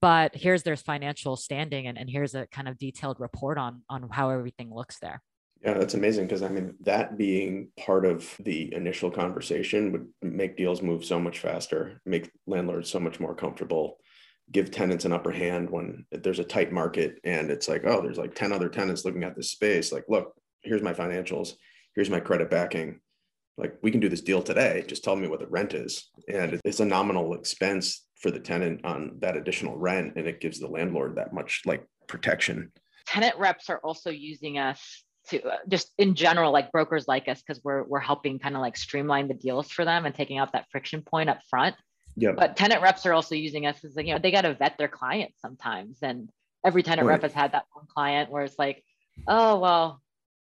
but 0.00 0.34
here's 0.34 0.62
their 0.62 0.76
financial 0.76 1.36
standing 1.36 1.86
and, 1.86 1.98
and 1.98 2.08
here's 2.08 2.34
a 2.34 2.46
kind 2.46 2.68
of 2.68 2.78
detailed 2.78 3.18
report 3.18 3.58
on 3.58 3.82
on 3.88 4.08
how 4.10 4.30
everything 4.30 4.72
looks 4.72 4.98
there 5.00 5.22
yeah 5.64 5.74
that's 5.74 5.94
amazing 5.94 6.26
because 6.26 6.42
i 6.42 6.48
mean 6.48 6.74
that 6.80 7.16
being 7.16 7.68
part 7.78 8.04
of 8.04 8.34
the 8.40 8.72
initial 8.74 9.10
conversation 9.10 9.92
would 9.92 10.06
make 10.22 10.56
deals 10.56 10.82
move 10.82 11.04
so 11.04 11.18
much 11.18 11.38
faster 11.38 12.00
make 12.04 12.30
landlords 12.46 12.90
so 12.90 13.00
much 13.00 13.20
more 13.20 13.34
comfortable 13.34 13.98
give 14.50 14.70
tenants 14.70 15.04
an 15.04 15.12
upper 15.12 15.30
hand 15.30 15.70
when 15.70 16.04
there's 16.10 16.40
a 16.40 16.44
tight 16.44 16.72
market 16.72 17.18
and 17.24 17.50
it's 17.50 17.68
like 17.68 17.84
oh 17.86 18.02
there's 18.02 18.18
like 18.18 18.34
10 18.34 18.52
other 18.52 18.68
tenants 18.68 19.04
looking 19.04 19.24
at 19.24 19.36
this 19.36 19.50
space 19.50 19.92
like 19.92 20.04
look 20.08 20.34
here's 20.62 20.82
my 20.82 20.92
financials 20.92 21.54
here's 21.94 22.10
my 22.10 22.20
credit 22.20 22.50
backing. 22.50 23.00
Like 23.58 23.74
we 23.82 23.90
can 23.90 24.00
do 24.00 24.08
this 24.08 24.22
deal 24.22 24.42
today 24.42 24.84
just 24.88 25.04
tell 25.04 25.16
me 25.16 25.28
what 25.28 25.40
the 25.40 25.46
rent 25.46 25.74
is. 25.74 26.10
And 26.28 26.60
it's 26.64 26.80
a 26.80 26.84
nominal 26.84 27.34
expense 27.34 28.06
for 28.20 28.30
the 28.30 28.40
tenant 28.40 28.84
on 28.84 29.16
that 29.20 29.36
additional 29.36 29.76
rent 29.76 30.14
and 30.16 30.26
it 30.26 30.40
gives 30.40 30.58
the 30.58 30.68
landlord 30.68 31.16
that 31.16 31.32
much 31.32 31.62
like 31.66 31.84
protection. 32.08 32.72
Tenant 33.06 33.36
reps 33.36 33.68
are 33.68 33.78
also 33.78 34.10
using 34.10 34.58
us 34.58 35.04
to 35.28 35.42
uh, 35.42 35.56
just 35.68 35.92
in 35.98 36.14
general 36.14 36.52
like 36.52 36.72
brokers 36.72 37.06
like 37.06 37.28
us 37.28 37.42
because 37.42 37.62
we're 37.64 37.84
we're 37.84 38.00
helping 38.00 38.38
kind 38.38 38.54
of 38.54 38.60
like 38.60 38.76
streamline 38.76 39.28
the 39.28 39.34
deals 39.34 39.70
for 39.70 39.84
them 39.84 40.04
and 40.04 40.14
taking 40.14 40.38
out 40.38 40.52
that 40.52 40.66
friction 40.70 41.02
point 41.02 41.28
up 41.28 41.40
front 41.48 41.76
yeah 42.16 42.32
but 42.32 42.56
tenant 42.56 42.82
reps 42.82 43.06
are 43.06 43.12
also 43.12 43.34
using 43.34 43.66
us 43.66 43.84
as 43.84 43.96
like 43.96 44.06
you 44.06 44.12
know 44.12 44.18
they 44.18 44.30
got 44.30 44.42
to 44.42 44.54
vet 44.54 44.76
their 44.78 44.88
clients 44.88 45.40
sometimes 45.40 45.98
and 46.02 46.28
every 46.64 46.82
tenant 46.82 47.06
right. 47.06 47.14
rep 47.14 47.22
has 47.22 47.32
had 47.32 47.52
that 47.52 47.64
one 47.72 47.86
client 47.86 48.30
where 48.30 48.42
it's 48.42 48.58
like 48.58 48.82
oh 49.28 49.58
well 49.58 50.02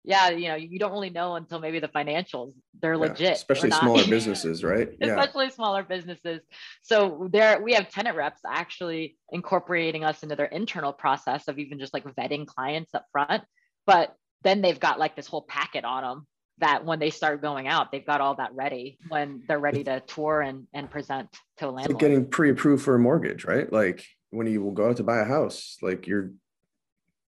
yeah, 0.08 0.30
you 0.30 0.48
know, 0.48 0.56
you 0.56 0.80
don't 0.80 0.94
really 0.94 1.10
know 1.10 1.36
until 1.36 1.60
maybe 1.60 1.82
the 1.82 1.90
financials. 1.90 2.54
They're 2.82 2.94
yeah, 2.94 3.00
legit. 3.00 3.34
Especially 3.34 3.72
smaller 3.72 4.06
businesses, 4.10 4.63
right? 4.63 4.88
Yeah. 5.02 5.20
Especially 5.20 5.50
smaller 5.50 5.84
businesses. 5.84 6.40
So 6.82 7.28
there 7.30 7.62
we 7.62 7.74
have 7.74 7.90
tenant 7.90 8.16
reps 8.16 8.40
actually 8.48 9.18
incorporating 9.34 10.06
us 10.06 10.24
into 10.24 10.38
their 10.38 10.46
internal 10.46 10.94
process 10.94 11.50
of 11.50 11.60
even 11.60 11.78
just 11.78 11.94
like 11.94 12.06
vetting 12.16 12.48
clients 12.48 12.96
up 12.96 13.06
front. 13.12 13.44
But 13.86 14.16
then 14.43 14.62
they've 14.62 14.80
got 14.80 15.00
like 15.00 15.15
this 15.15 15.28
whole 15.28 15.41
packet 15.41 15.86
on 15.86 16.04
them 16.04 16.28
that 16.60 16.86
when 16.86 17.00
they 17.00 17.12
start 17.12 17.41
going 17.41 17.67
out, 17.67 17.91
they've 17.91 18.06
got 18.06 18.21
all 18.21 18.36
that 18.36 18.54
ready 18.54 18.97
when 19.10 19.43
they're 19.47 19.60
ready 19.60 19.84
to 19.84 20.00
tour 20.02 20.41
and, 20.41 20.65
and 20.73 20.89
present 20.89 21.30
to 21.58 21.65
a 21.65 21.69
landlord. 21.69 21.91
Like 21.91 22.00
getting 22.00 22.26
pre-approved 22.26 22.84
for 22.84 22.95
a 22.95 23.00
mortgage, 23.00 23.45
right? 23.45 23.71
Like 23.71 24.04
when 24.32 24.47
you 24.47 24.63
will 24.63 24.71
go 24.71 24.89
out 24.89 24.97
to 24.97 25.04
buy 25.04 25.19
a 25.19 25.26
house, 25.26 25.78
like 25.82 26.08
you're 26.08 26.32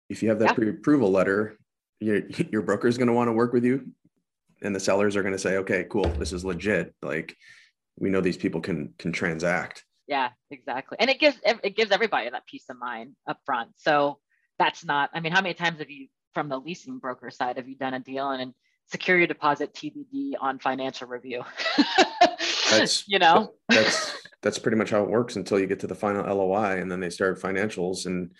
if 0.08 0.22
you 0.22 0.28
have 0.28 0.40
that 0.40 0.48
yep. 0.48 0.56
pre-approval 0.56 1.10
letter, 1.10 1.56
your 2.02 2.22
your 2.50 2.62
broker 2.62 2.88
is 2.88 2.98
going 2.98 3.08
to 3.08 3.14
want 3.14 3.28
to 3.28 3.32
work 3.32 3.52
with 3.52 3.64
you 3.64 3.92
and 4.62 4.74
the 4.74 4.80
sellers 4.80 5.16
are 5.16 5.22
going 5.22 5.34
to 5.34 5.38
say 5.38 5.56
okay 5.56 5.86
cool 5.88 6.04
this 6.18 6.32
is 6.32 6.44
legit 6.44 6.94
like 7.02 7.36
we 7.98 8.10
know 8.10 8.20
these 8.20 8.36
people 8.36 8.60
can 8.60 8.92
can 8.98 9.12
transact 9.12 9.84
yeah 10.06 10.30
exactly 10.50 10.96
and 11.00 11.10
it 11.10 11.20
gives 11.20 11.38
it 11.44 11.76
gives 11.76 11.90
everybody 11.90 12.28
that 12.28 12.46
peace 12.46 12.64
of 12.68 12.78
mind 12.78 13.14
up 13.26 13.38
front 13.44 13.70
so 13.76 14.18
that's 14.58 14.84
not 14.84 15.10
i 15.14 15.20
mean 15.20 15.32
how 15.32 15.40
many 15.40 15.54
times 15.54 15.78
have 15.78 15.90
you 15.90 16.08
from 16.34 16.48
the 16.48 16.58
leasing 16.58 16.98
broker 16.98 17.30
side 17.30 17.56
have 17.56 17.68
you 17.68 17.76
done 17.76 17.94
a 17.94 18.00
deal 18.00 18.30
and 18.30 18.54
secure 18.90 19.16
your 19.16 19.26
deposit 19.26 19.72
tbd 19.74 20.32
on 20.40 20.58
financial 20.58 21.06
review 21.06 21.42
that's 22.70 23.04
you 23.08 23.18
know 23.18 23.52
that's 23.68 24.16
that's 24.42 24.58
pretty 24.58 24.76
much 24.76 24.90
how 24.90 25.02
it 25.02 25.08
works 25.08 25.36
until 25.36 25.58
you 25.58 25.66
get 25.66 25.80
to 25.80 25.86
the 25.86 25.94
final 25.94 26.24
loi 26.36 26.80
and 26.80 26.90
then 26.90 27.00
they 27.00 27.10
start 27.10 27.40
financials 27.40 28.06
and 28.06 28.32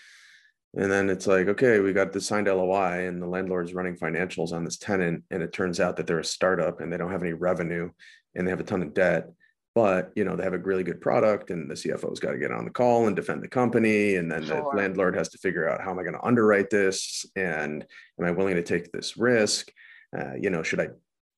and 0.74 0.90
then 0.90 1.10
it's 1.10 1.26
like, 1.26 1.48
okay, 1.48 1.80
we 1.80 1.92
got 1.92 2.12
the 2.12 2.20
signed 2.20 2.46
LOI 2.46 3.06
and 3.06 3.20
the 3.20 3.26
landlord's 3.26 3.74
running 3.74 3.96
financials 3.96 4.52
on 4.52 4.64
this 4.64 4.78
tenant. 4.78 5.24
And 5.30 5.42
it 5.42 5.52
turns 5.52 5.80
out 5.80 5.96
that 5.96 6.06
they're 6.06 6.18
a 6.18 6.24
startup 6.24 6.80
and 6.80 6.90
they 6.90 6.96
don't 6.96 7.10
have 7.10 7.22
any 7.22 7.34
revenue 7.34 7.90
and 8.34 8.46
they 8.46 8.50
have 8.50 8.60
a 8.60 8.64
ton 8.64 8.82
of 8.82 8.94
debt. 8.94 9.30
But 9.74 10.12
you 10.14 10.24
know, 10.24 10.36
they 10.36 10.44
have 10.44 10.52
a 10.52 10.58
really 10.58 10.84
good 10.84 11.00
product 11.00 11.50
and 11.50 11.70
the 11.70 11.74
CFO's 11.74 12.20
got 12.20 12.32
to 12.32 12.38
get 12.38 12.52
on 12.52 12.64
the 12.64 12.70
call 12.70 13.06
and 13.06 13.16
defend 13.16 13.42
the 13.42 13.48
company. 13.48 14.16
And 14.16 14.30
then 14.30 14.44
sure. 14.44 14.56
the 14.56 14.76
landlord 14.76 15.16
has 15.16 15.30
to 15.30 15.38
figure 15.38 15.68
out 15.68 15.80
how 15.80 15.90
am 15.90 15.98
I 15.98 16.02
going 16.02 16.14
to 16.14 16.24
underwrite 16.24 16.68
this? 16.68 17.24
And 17.36 17.86
am 18.20 18.26
I 18.26 18.30
willing 18.30 18.56
to 18.56 18.62
take 18.62 18.92
this 18.92 19.16
risk? 19.16 19.72
Uh, 20.16 20.34
you 20.38 20.50
know, 20.50 20.62
should 20.62 20.80
I 20.80 20.88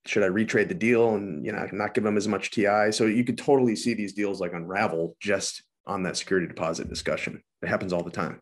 should 0.06 0.22
I 0.22 0.28
retrade 0.28 0.68
the 0.68 0.74
deal 0.74 1.14
and 1.14 1.46
you 1.46 1.52
know 1.52 1.66
not 1.72 1.94
give 1.94 2.04
them 2.04 2.16
as 2.16 2.28
much 2.28 2.50
TI? 2.50 2.90
So 2.90 3.06
you 3.06 3.24
could 3.24 3.38
totally 3.38 3.76
see 3.76 3.94
these 3.94 4.12
deals 4.12 4.40
like 4.40 4.52
unravel 4.52 5.16
just 5.20 5.62
on 5.86 6.02
that 6.02 6.16
security 6.16 6.46
deposit 6.46 6.88
discussion. 6.88 7.42
It 7.62 7.68
happens 7.68 7.92
all 7.92 8.02
the 8.02 8.10
time. 8.10 8.40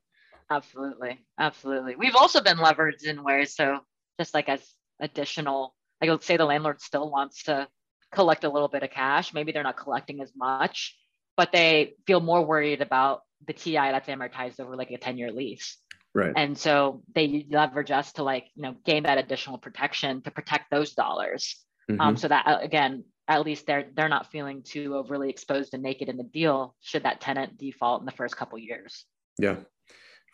Absolutely. 0.51 1.25
Absolutely. 1.39 1.97
We've 1.97 2.17
also 2.17 2.43
been 2.43 2.59
leveraged 2.59 3.05
in 3.05 3.23
ways. 3.23 3.55
So 3.55 3.81
just 4.19 4.35
like 4.35 4.49
as 4.49 4.61
additional, 5.01 5.75
like 6.01 6.11
let's 6.11 6.27
say 6.27 6.37
the 6.37 6.45
landlord 6.45 6.81
still 6.81 7.11
wants 7.11 7.45
to 7.45 7.69
collect 8.13 8.45
a 8.45 8.49
little 8.49 8.69
bit 8.69 8.83
of 8.83 8.91
cash. 8.91 9.35
Maybe 9.35 9.53
they're 9.53 9.63
not 9.63 9.77
collecting 9.77 10.21
as 10.21 10.33
much, 10.37 10.97
but 11.37 11.51
they 11.53 11.95
feel 12.07 12.21
more 12.21 12.45
worried 12.45 12.83
about 12.83 13.23
the 13.47 13.53
TI 13.53 13.73
that's 13.73 14.09
amortized 14.09 14.61
over 14.61 14.77
like 14.77 14.91
a 14.91 14.99
10 14.99 15.19
year 15.19 15.33
lease. 15.33 15.79
Right. 16.15 16.33
And 16.37 16.57
so 16.57 17.03
they 17.15 17.47
leverage 17.51 17.91
us 17.91 18.13
to 18.15 18.23
like, 18.23 18.49
you 18.55 18.63
know, 18.63 18.77
gain 18.85 19.05
that 19.05 19.19
additional 19.19 19.59
protection 19.59 20.21
to 20.23 20.31
protect 20.31 20.71
those 20.71 20.93
dollars. 20.93 21.57
Um, 21.89 21.97
mm-hmm. 21.97 22.01
Um, 22.03 22.17
so 22.17 22.29
that 22.29 22.47
uh, 22.47 22.59
again, 22.61 23.05
at 23.29 23.45
least 23.47 23.67
they're 23.67 23.87
they're 23.95 24.09
not 24.09 24.31
feeling 24.31 24.63
too 24.63 24.95
overly 24.95 25.31
exposed 25.31 25.73
and 25.75 25.83
naked 25.83 26.09
in 26.09 26.17
the 26.17 26.25
deal 26.25 26.75
should 26.81 27.05
that 27.05 27.21
tenant 27.21 27.57
default 27.57 28.03
in 28.03 28.07
the 28.07 28.13
first 28.13 28.37
couple 28.37 28.59
years. 28.59 29.07
Yeah. 29.39 29.57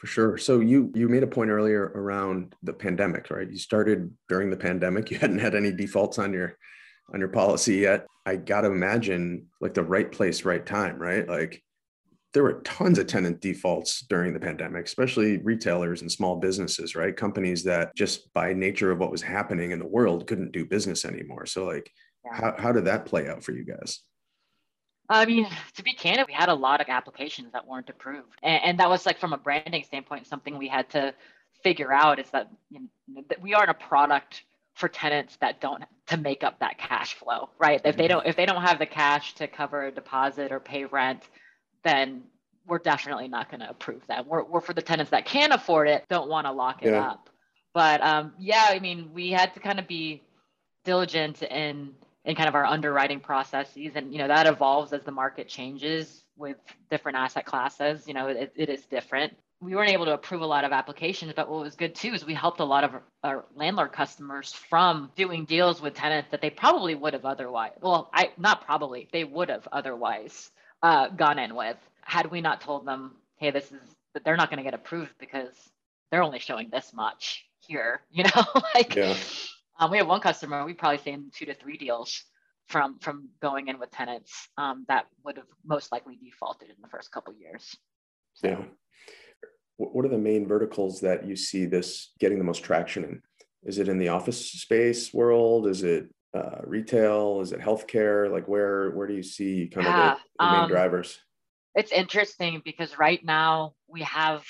For 0.01 0.07
sure. 0.07 0.39
So 0.39 0.61
you 0.61 0.93
you 0.95 1.09
made 1.09 1.23
a 1.23 1.29
point 1.29 1.51
earlier 1.51 1.93
around 1.95 2.55
the 2.63 2.73
pandemic, 2.73 3.31
right? 3.31 3.51
You 3.51 3.59
started 3.59 4.13
during 4.29 4.51
the 4.51 4.57
pandemic. 4.57 5.11
You 5.11 5.19
hadn't 5.19 5.39
had 5.39 5.55
any 5.55 5.73
defaults 5.73 6.19
on 6.19 6.33
your 6.33 6.57
on 7.13 7.21
your 7.21 7.29
policy 7.29 7.77
yet. 7.77 8.07
I 8.27 8.37
got 8.37 8.63
to 8.63 8.69
imagine 8.69 9.47
like 9.61 9.75
the 9.75 9.83
right 9.83 10.11
place, 10.11 10.45
right 10.45 10.65
time, 10.65 10.99
right? 10.99 11.27
Like 11.27 11.63
there 12.35 12.43
were 12.43 12.61
tons 12.61 12.99
of 12.99 13.07
tenant 13.07 13.41
defaults 13.41 14.03
during 14.03 14.35
the 14.35 14.41
pandemic, 14.41 14.85
especially 14.85 15.39
retailers 15.39 16.03
and 16.03 16.13
small 16.13 16.37
businesses, 16.37 16.95
right? 16.95 17.17
Companies 17.17 17.65
that 17.65 17.95
just 17.97 18.33
by 18.35 18.53
nature 18.53 18.91
of 18.91 18.99
what 18.99 19.11
was 19.11 19.23
happening 19.23 19.71
in 19.71 19.79
the 19.79 19.87
world 19.87 20.27
couldn't 20.27 20.53
do 20.53 20.67
business 20.67 21.05
anymore. 21.05 21.47
So 21.47 21.65
like 21.65 21.91
yeah. 22.25 22.35
how 22.35 22.55
how 22.59 22.73
did 22.73 22.85
that 22.85 23.07
play 23.07 23.29
out 23.29 23.43
for 23.43 23.53
you 23.53 23.65
guys? 23.65 24.01
I 25.09 25.25
mean, 25.25 25.47
to 25.75 25.83
be 25.83 25.95
candid, 25.95 26.27
we 26.27 26.35
had 26.35 26.51
a 26.51 26.55
lot 26.55 26.83
of 26.83 26.89
applications 26.89 27.53
that 27.53 27.67
weren't 27.67 27.89
approved. 27.89 28.39
And, 28.43 28.63
and 28.63 28.81
that 28.81 28.91
was 28.91 29.07
like 29.07 29.19
from 29.19 29.33
a 29.33 29.39
branding 29.39 29.83
standpoint, 29.83 30.27
something 30.27 30.59
we 30.59 30.69
had 30.69 30.91
to 30.91 31.15
figure 31.63 31.93
out 31.93 32.19
is 32.19 32.29
that, 32.31 32.51
you 32.71 32.81
know, 33.09 33.23
that 33.31 33.41
we 33.41 33.55
aren't 33.55 33.71
a 33.71 33.75
product 33.75 34.43
for 34.79 34.89
tenants 34.89 35.37
that 35.41 35.61
don't 35.61 35.83
to 36.07 36.17
make 36.17 36.45
up 36.45 36.61
that 36.61 36.79
cash 36.79 37.15
flow, 37.15 37.51
right? 37.59 37.81
If 37.85 37.97
they 37.97 38.05
mm-hmm. 38.05 38.09
don't 38.09 38.27
if 38.27 38.37
they 38.37 38.47
don't 38.47 38.63
have 38.63 38.79
the 38.79 38.87
cash 38.87 39.35
to 39.35 39.49
cover 39.49 39.87
a 39.87 39.91
deposit 39.91 40.53
or 40.53 40.61
pay 40.61 40.85
rent, 40.85 41.29
then 41.83 42.23
we're 42.67 42.79
definitely 42.79 43.29
not 43.29 43.51
going 43.51 43.61
to 43.61 43.69
approve 43.69 44.03
that. 44.09 44.27
We're, 44.27 44.45
we're 44.45 44.61
for 44.61 44.75
the 44.75 44.83
tenants 44.83 45.11
that 45.11 45.25
can 45.25 45.53
afford 45.53 45.89
it, 45.89 46.05
don't 46.09 46.29
want 46.29 46.47
to 46.47 46.53
lock 46.53 46.83
it 46.83 46.93
yeah. 46.93 47.09
up. 47.09 47.29
But 47.75 48.03
um, 48.03 48.35
yeah, 48.39 48.67
I 48.69 48.79
mean, 48.79 49.11
we 49.13 49.31
had 49.31 49.53
to 49.55 49.61
kind 49.61 49.79
of 49.79 49.89
be 49.89 50.23
diligent 50.85 51.43
in 51.43 51.93
in 52.25 52.35
kind 52.37 52.49
of 52.49 52.55
our 52.55 52.65
underwriting 52.65 53.21
processes, 53.21 53.93
and 53.97 54.13
you 54.13 54.19
know 54.19 54.29
that 54.29 54.47
evolves 54.47 54.93
as 54.93 55.03
the 55.03 55.13
market 55.13 55.49
changes 55.49 56.25
with 56.37 56.57
different 56.91 57.19
asset 57.19 57.47
classes. 57.47 58.07
You 58.07 58.15
know, 58.15 58.29
it, 58.29 58.53
it 58.55 58.69
is 58.69 58.85
different. 58.87 59.35
We 59.61 59.75
weren't 59.75 59.91
able 59.91 60.05
to 60.05 60.15
approve 60.15 60.41
a 60.41 60.47
lot 60.47 60.65
of 60.65 60.71
applications, 60.73 61.33
but 61.35 61.49
what 61.49 61.63
was 61.63 61.75
good 61.75 61.95
too 61.95 62.15
is 62.15 62.25
we 62.25 62.35
helped 62.35 62.61
a 62.61 62.65
lot 62.65 62.85
of 62.85 62.93
our 63.25 63.45
landlord 63.57 63.93
customers 63.93 64.53
from 64.53 65.11
doing 65.17 65.45
deals 65.45 65.81
with 65.81 65.95
tenants 65.95 66.31
that 66.31 66.41
they 66.41 66.51
probably 66.51 66.95
would 66.95 67.13
have 67.13 67.25
otherwise. 67.25 67.73
Well, 67.81 68.09
I 68.15 68.31
not 68.39 68.65
probably 68.65 69.09
they 69.13 69.25
would 69.25 69.49
have 69.49 69.67
otherwise 69.73 70.51
uh, 70.83 71.09
gone 71.09 71.41
in 71.41 71.57
with 71.57 71.77
had 72.03 72.31
we 72.31 72.41
not 72.41 72.61
told 72.61 72.87
them, 72.87 73.17
hey, 73.37 73.51
this 73.51 73.71
is 73.71 73.81
that 74.15 74.25
they're 74.25 74.37
not 74.37 74.49
going 74.49 74.59
to 74.59 74.65
get 74.65 74.75
approved 74.75 75.13
because 75.19 75.55
they're 76.11 76.23
only 76.23 76.39
showing 76.39 76.71
this 76.71 76.93
much 76.95 77.45
here, 77.61 78.01
you 78.11 78.25
know, 78.25 78.45
like 78.75 78.95
yeah. 78.95 79.15
um, 79.79 79.91
we 79.91 79.99
have 79.99 80.07
one 80.07 80.21
customer, 80.21 80.65
we 80.65 80.73
probably 80.73 80.99
seen 80.99 81.31
two 81.35 81.47
to 81.47 81.55
three 81.55 81.77
deals 81.77 82.25
from 82.69 82.99
from 82.99 83.29
going 83.41 83.69
in 83.69 83.79
with 83.79 83.91
tenants 83.91 84.49
um, 84.57 84.85
that 84.89 85.07
would 85.25 85.37
have 85.37 85.47
most 85.65 85.91
likely 85.91 86.17
defaulted 86.23 86.69
in 86.69 86.77
the 86.81 86.89
first 86.89 87.11
couple 87.11 87.35
years. 87.35 87.77
So. 88.35 88.49
Yeah. 88.49 88.63
What 89.79 90.05
are 90.05 90.09
the 90.09 90.19
main 90.19 90.47
verticals 90.47 91.01
that 91.03 91.27
you 91.27 91.37
see 91.37 91.65
this 91.65 92.13
getting 92.19 92.39
the 92.39 92.45
most 92.45 92.65
traction 92.65 93.05
in? 93.05 93.23
Is 93.63 93.79
it 93.79 93.89
in 93.89 93.99
the 93.99 94.09
office 94.09 94.51
space 94.51 95.15
world? 95.15 95.69
Is 95.69 95.85
it 95.85 96.09
uh, 96.35 96.59
retail? 96.65 97.41
Is 97.41 97.53
it 97.53 97.61
healthcare? 97.61 98.31
Like 98.31 98.47
where 98.49 98.91
where 98.91 99.07
do 99.07 99.15
you 99.15 99.23
see 99.23 99.71
kind 99.73 99.87
yeah, 99.87 100.13
of 100.13 100.19
the, 100.19 100.45
the 100.45 100.51
main 100.51 100.61
um, 100.63 100.69
drivers? 100.69 101.19
It's 101.77 101.93
interesting 101.93 102.61
because 102.65 102.99
right 102.99 103.25
now 103.25 103.75
we 103.87 104.03
have 104.03 104.45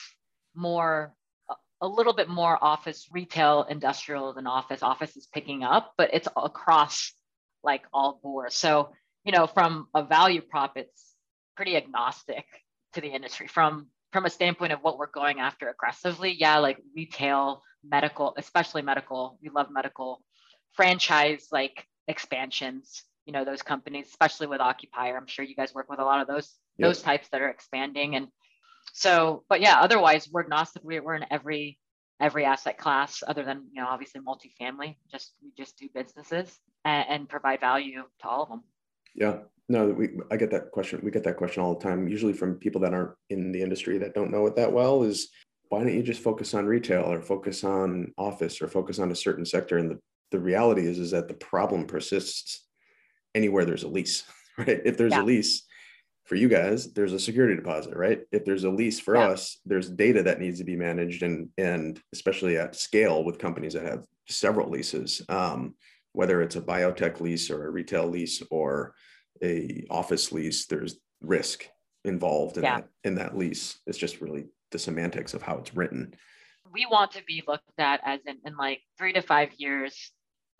more 0.54 1.14
a 1.80 1.86
little 1.86 2.14
bit 2.14 2.28
more 2.28 2.58
office 2.62 3.06
retail 3.12 3.66
industrial 3.68 4.32
than 4.32 4.46
office 4.46 4.82
office 4.82 5.16
is 5.16 5.28
picking 5.32 5.62
up 5.62 5.92
but 5.96 6.10
it's 6.12 6.26
across 6.36 7.12
like 7.62 7.82
all 7.92 8.18
boards 8.20 8.56
so 8.56 8.90
you 9.24 9.30
know 9.30 9.46
from 9.46 9.86
a 9.94 10.02
value 10.02 10.40
prop 10.40 10.76
it's 10.76 11.14
pretty 11.56 11.76
agnostic 11.76 12.44
to 12.94 13.00
the 13.00 13.08
industry 13.08 13.46
from 13.46 13.86
from 14.12 14.24
a 14.24 14.30
standpoint 14.30 14.72
of 14.72 14.80
what 14.80 14.98
we're 14.98 15.06
going 15.06 15.40
after 15.40 15.68
aggressively 15.68 16.32
yeah 16.32 16.58
like 16.58 16.78
retail 16.94 17.62
medical 17.84 18.34
especially 18.36 18.82
medical 18.82 19.38
we 19.42 19.48
love 19.48 19.68
medical 19.70 20.22
franchise 20.72 21.48
like 21.52 21.86
expansions 22.08 23.04
you 23.26 23.32
know 23.32 23.44
those 23.44 23.62
companies 23.62 24.06
especially 24.08 24.46
with 24.46 24.60
occupier 24.60 25.16
i'm 25.16 25.26
sure 25.26 25.44
you 25.44 25.54
guys 25.54 25.74
work 25.74 25.88
with 25.88 26.00
a 26.00 26.04
lot 26.04 26.20
of 26.20 26.26
those 26.26 26.56
yep. 26.78 26.88
those 26.88 27.02
types 27.02 27.28
that 27.28 27.42
are 27.42 27.48
expanding 27.48 28.16
and 28.16 28.28
so, 28.92 29.44
but 29.48 29.60
yeah, 29.60 29.78
otherwise 29.80 30.28
we're 30.30 30.42
agnostic. 30.42 30.82
We're 30.84 31.14
in 31.14 31.26
every 31.30 31.78
every 32.20 32.44
asset 32.44 32.78
class 32.78 33.22
other 33.26 33.44
than 33.44 33.68
you 33.72 33.80
know 33.80 33.88
obviously 33.88 34.20
multifamily. 34.20 34.96
Just 35.10 35.34
we 35.42 35.52
just 35.56 35.78
do 35.78 35.88
businesses 35.94 36.58
and, 36.84 37.06
and 37.08 37.28
provide 37.28 37.60
value 37.60 38.02
to 38.20 38.28
all 38.28 38.42
of 38.42 38.48
them. 38.48 38.64
Yeah, 39.14 39.38
no, 39.68 39.88
we 39.88 40.10
I 40.30 40.36
get 40.36 40.50
that 40.52 40.70
question. 40.70 41.00
We 41.02 41.10
get 41.10 41.24
that 41.24 41.36
question 41.36 41.62
all 41.62 41.74
the 41.74 41.84
time, 41.84 42.08
usually 42.08 42.32
from 42.32 42.54
people 42.54 42.80
that 42.82 42.94
aren't 42.94 43.12
in 43.28 43.52
the 43.52 43.62
industry 43.62 43.98
that 43.98 44.14
don't 44.14 44.30
know 44.30 44.46
it 44.46 44.56
that 44.56 44.72
well. 44.72 45.02
Is 45.02 45.28
why 45.68 45.80
don't 45.80 45.94
you 45.94 46.02
just 46.02 46.22
focus 46.22 46.54
on 46.54 46.66
retail 46.66 47.12
or 47.12 47.20
focus 47.20 47.64
on 47.64 48.12
office 48.16 48.62
or 48.62 48.68
focus 48.68 48.98
on 48.98 49.10
a 49.10 49.16
certain 49.16 49.44
sector? 49.44 49.76
And 49.76 49.90
the 49.90 49.98
the 50.30 50.40
reality 50.40 50.86
is 50.86 50.98
is 50.98 51.10
that 51.10 51.28
the 51.28 51.34
problem 51.34 51.86
persists 51.86 52.66
anywhere 53.34 53.64
there's 53.64 53.82
a 53.82 53.88
lease, 53.88 54.24
right? 54.58 54.80
If 54.84 54.96
there's 54.96 55.12
yeah. 55.12 55.22
a 55.22 55.24
lease, 55.24 55.66
for 56.28 56.34
you 56.34 56.48
guys 56.48 56.92
there's 56.92 57.14
a 57.14 57.18
security 57.18 57.56
deposit 57.56 57.96
right 57.96 58.20
if 58.32 58.44
there's 58.44 58.64
a 58.64 58.70
lease 58.70 59.00
for 59.00 59.16
yeah. 59.16 59.28
us 59.28 59.60
there's 59.64 59.88
data 59.88 60.22
that 60.22 60.38
needs 60.38 60.58
to 60.58 60.64
be 60.64 60.76
managed 60.76 61.22
and 61.22 61.48
and 61.56 61.98
especially 62.12 62.58
at 62.58 62.76
scale 62.76 63.24
with 63.24 63.38
companies 63.38 63.72
that 63.72 63.86
have 63.86 64.04
several 64.28 64.68
leases 64.68 65.22
um, 65.30 65.74
whether 66.12 66.42
it's 66.42 66.56
a 66.56 66.60
biotech 66.60 67.20
lease 67.20 67.50
or 67.50 67.66
a 67.66 67.70
retail 67.70 68.06
lease 68.06 68.42
or 68.50 68.94
a 69.42 69.84
office 69.90 70.32
lease 70.32 70.66
there's 70.66 70.96
risk 71.20 71.68
involved 72.04 72.56
in 72.56 72.64
yeah. 72.64 72.76
that 72.76 72.88
in 73.04 73.14
that 73.14 73.36
lease 73.36 73.78
it's 73.86 73.98
just 73.98 74.20
really 74.20 74.46
the 74.70 74.78
semantics 74.78 75.34
of 75.34 75.42
how 75.42 75.56
it's 75.58 75.74
written 75.74 76.14
we 76.72 76.86
want 76.90 77.10
to 77.10 77.22
be 77.24 77.42
looked 77.48 77.64
at 77.78 78.00
as 78.04 78.20
in, 78.26 78.36
in 78.44 78.56
like 78.56 78.80
three 78.98 79.12
to 79.12 79.22
five 79.22 79.50
years 79.56 80.12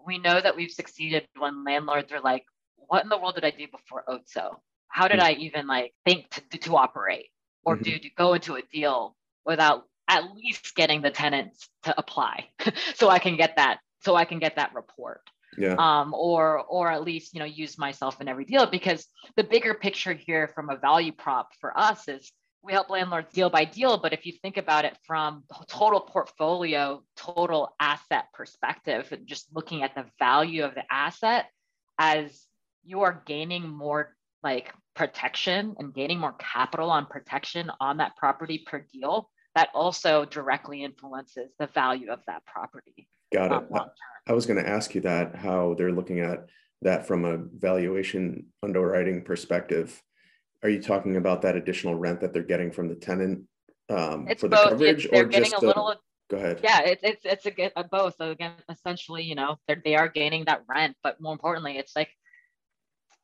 we 0.07 0.19
know 0.19 0.41
that 0.41 0.57
we've 0.57 0.71
succeeded 0.71 1.27
when 1.38 1.64
landlords 1.64 2.12
are 2.12 2.21
like 2.21 2.45
what 2.77 3.03
in 3.03 3.09
the 3.09 3.19
world 3.19 3.35
did 3.35 3.45
i 3.45 3.51
do 3.51 3.67
before 3.69 4.05
otso 4.09 4.61
how 4.88 5.07
did 5.07 5.21
I 5.21 5.33
even 5.33 5.67
like 5.67 5.95
think 6.05 6.29
to, 6.51 6.59
to 6.59 6.77
operate 6.77 7.27
or 7.64 7.75
mm-hmm. 7.75 7.85
do 7.85 7.99
to 7.99 8.11
go 8.17 8.35
into 8.35 8.57
a 8.57 8.62
deal 8.73 9.14
without 9.45 9.85
at 10.09 10.35
least 10.35 10.75
getting 10.75 11.03
the 11.03 11.11
tenants 11.11 11.69
to 11.85 11.95
apply 11.99 12.49
so 12.95 13.09
I 13.09 13.19
can 13.19 13.37
get 13.37 13.57
that 13.57 13.79
so 14.01 14.14
I 14.14 14.25
can 14.25 14.38
get 14.38 14.57
that 14.57 14.75
report. 14.75 15.21
Yeah. 15.59 15.75
Um, 15.79 16.14
or 16.14 16.61
or 16.61 16.90
at 16.90 17.03
least 17.03 17.35
you 17.35 17.40
know 17.40 17.47
use 17.47 17.79
myself 17.79 18.21
in 18.21 18.29
every 18.29 18.44
deal 18.44 18.66
because 18.66 19.07
the 19.37 19.44
bigger 19.44 19.75
picture 19.75 20.12
here 20.12 20.49
from 20.55 20.71
a 20.71 20.77
value 20.77 21.12
prop 21.12 21.51
for 21.61 21.77
us 21.79 22.09
is 22.09 22.33
we 22.62 22.73
help 22.73 22.90
landlords 22.90 23.33
deal 23.33 23.51
by 23.51 23.64
deal 23.64 23.99
but 23.99 24.12
if 24.12 24.27
you 24.27 24.33
think 24.42 24.57
about 24.57 24.85
it 24.85 24.97
from 25.07 25.44
total 25.68 26.01
portfolio 26.01 27.03
total 27.16 27.71
asset 27.79 28.27
perspective 28.35 29.12
just 29.25 29.47
looking 29.55 29.83
at 29.83 29.94
the 29.94 30.05
value 30.18 30.64
of 30.64 30.75
the 30.75 30.83
asset 30.90 31.47
as 31.99 32.47
you 32.85 33.03
are 33.03 33.23
gaining 33.27 33.68
more 33.68 34.16
like 34.42 34.73
protection 34.94 35.75
and 35.79 35.94
gaining 35.94 36.18
more 36.18 36.35
capital 36.38 36.90
on 36.90 37.07
protection 37.07 37.71
on 37.81 37.99
that 37.99 38.16
property 38.16 38.64
per 38.66 38.85
deal, 38.92 39.31
that 39.55 39.68
also 39.75 40.25
directly 40.25 40.83
influences 40.83 41.53
the 41.59 41.66
value 41.68 42.11
of 42.11 42.21
that 42.27 42.44
property. 42.47 43.09
Got 43.33 43.53
it. 43.53 43.73
Um, 43.73 43.91
I 44.27 44.33
was 44.33 44.47
going 44.47 44.62
to 44.62 44.69
ask 44.69 44.95
you 44.95 45.01
that 45.03 45.35
how 45.35 45.75
they're 45.75 45.93
looking 45.93 46.21
at 46.21 46.47
that 46.83 47.07
from 47.07 47.25
a 47.25 47.38
valuation 47.38 48.47
underwriting 48.62 49.23
perspective. 49.23 50.03
Are 50.62 50.69
you 50.69 50.83
talking 50.83 51.17
about 51.17 51.43
that 51.43 51.57
additional 51.57 51.95
rent 51.95 52.21
that 52.21 52.33
they're 52.33 52.43
getting 52.43 52.73
from 52.73 52.88
the 52.88 52.95
tenant 52.95 53.45
um, 53.88 54.27
for 54.37 54.49
the 54.49 54.57
both. 54.57 54.69
coverage, 54.71 55.07
it's, 55.07 55.14
or 55.14 55.25
just 55.27 55.55
a 55.55 55.61
little. 55.61 55.95
Go 56.31 56.37
ahead. 56.37 56.61
Yeah, 56.62 56.81
it's 56.81 57.03
it's 57.03 57.25
it's 57.25 57.47
a, 57.47 57.81
a 57.81 57.85
both. 57.85 58.17
So 58.19 58.31
again, 58.31 58.53
essentially, 58.69 59.23
you 59.23 59.35
know, 59.35 59.57
they 59.67 59.77
they 59.83 59.95
are 59.97 60.09
gaining 60.09 60.45
that 60.45 60.64
rent, 60.69 60.95
but 61.03 61.21
more 61.21 61.33
importantly, 61.33 61.79
it's 61.79 61.97
like 61.97 62.11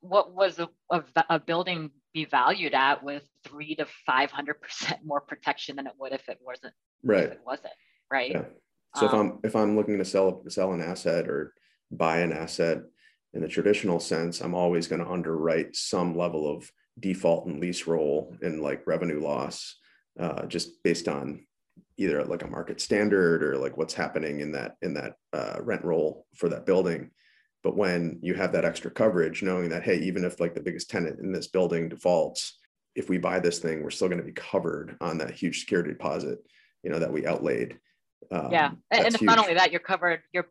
what 0.01 0.35
was 0.35 0.59
a, 0.59 0.69
a, 0.91 1.03
a, 1.31 1.41
building 1.41 1.91
be 2.13 2.27
valued 2.27 2.75
at 2.75 3.03
with 3.03 3.23
three 3.45 3.75
to 3.75 3.87
500 4.07 4.61
percent 4.61 5.01
more 5.05 5.21
protection 5.21 5.77
than 5.77 5.87
it 5.87 5.95
would 5.99 6.13
if 6.13 6.29
it 6.29 6.39
wasn't 6.45 6.75
right 7.03 7.25
if 7.25 7.33
it 7.33 7.41
wasn't 7.45 7.73
right 8.11 8.31
yeah. 8.33 8.43
So 8.97 9.07
um, 9.07 9.09
if 9.09 9.15
i'm 9.15 9.39
if 9.45 9.57
i'm 9.57 9.77
looking 9.77 9.99
to 9.99 10.05
sell 10.05 10.43
sell 10.49 10.73
an 10.73 10.81
asset 10.81 11.29
or 11.29 11.53
buy 11.91 12.19
an 12.19 12.33
asset 12.33 12.83
in 13.33 13.43
the 13.43 13.49
traditional 13.49 14.01
sense 14.01 14.41
i'm 14.41 14.55
always 14.55 14.87
going 14.87 15.03
to 15.03 15.11
underwrite 15.11 15.75
some 15.75 16.17
level 16.17 16.51
of 16.51 16.71
default 17.01 17.47
and 17.47 17.61
lease 17.61 17.87
roll 17.87 18.37
and 18.43 18.63
like 18.63 18.87
revenue 18.87 19.21
loss 19.21 19.77
uh, 20.21 20.47
just 20.47 20.83
based 20.85 21.09
on 21.09 21.45
either 21.97 22.25
like 22.25 22.45
a 22.45 22.49
market 22.49 22.81
standard 22.81 23.43
or 23.43 23.57
like 23.57 23.77
what's 23.77 23.95
happening 23.95 24.41
in 24.41 24.53
that 24.53 24.77
in 24.83 24.95
that 24.95 25.15
uh, 25.33 25.57
rent 25.61 25.85
roll 25.85 26.27
for 26.35 26.49
that 26.49 26.67
building 26.67 27.11
but 27.65 27.77
when 27.77 28.19
you 28.21 28.35
have 28.35 28.53
that 28.53 28.67
extra 28.67 28.91
coverage, 28.91 29.43
knowing 29.43 29.71
that, 29.71 29.83
hey, 29.83 29.99
even 30.01 30.23
if 30.23 30.39
like 30.39 30.55
the 30.55 30.61
biggest 30.61 30.91
tenant 30.91 31.19
in 31.19 31.33
this 31.33 31.49
building 31.49 31.89
defaults, 31.89 32.59
if 32.95 33.09
we 33.09 33.17
buy 33.17 33.41
this 33.41 33.59
thing, 33.59 33.83
we're 33.83 33.91
still 33.91 34.09
going 34.09 34.21
to 34.21 34.27
be 34.27 34.33
covered 34.33 34.97
on 35.01 35.17
that 35.19 35.31
huge 35.31 35.61
security 35.61 35.91
deposit, 35.91 36.39
you 36.83 36.91
know, 36.91 36.99
that 36.99 37.13
we 37.13 37.27
outlaid. 37.27 37.79
Um, 38.31 38.51
yeah, 38.51 38.71
and, 38.91 39.07
and 39.07 39.23
not 39.23 39.39
only 39.39 39.55
that, 39.55 39.71
you're 39.71 39.81
covered. 39.81 40.23
You're. 40.33 40.47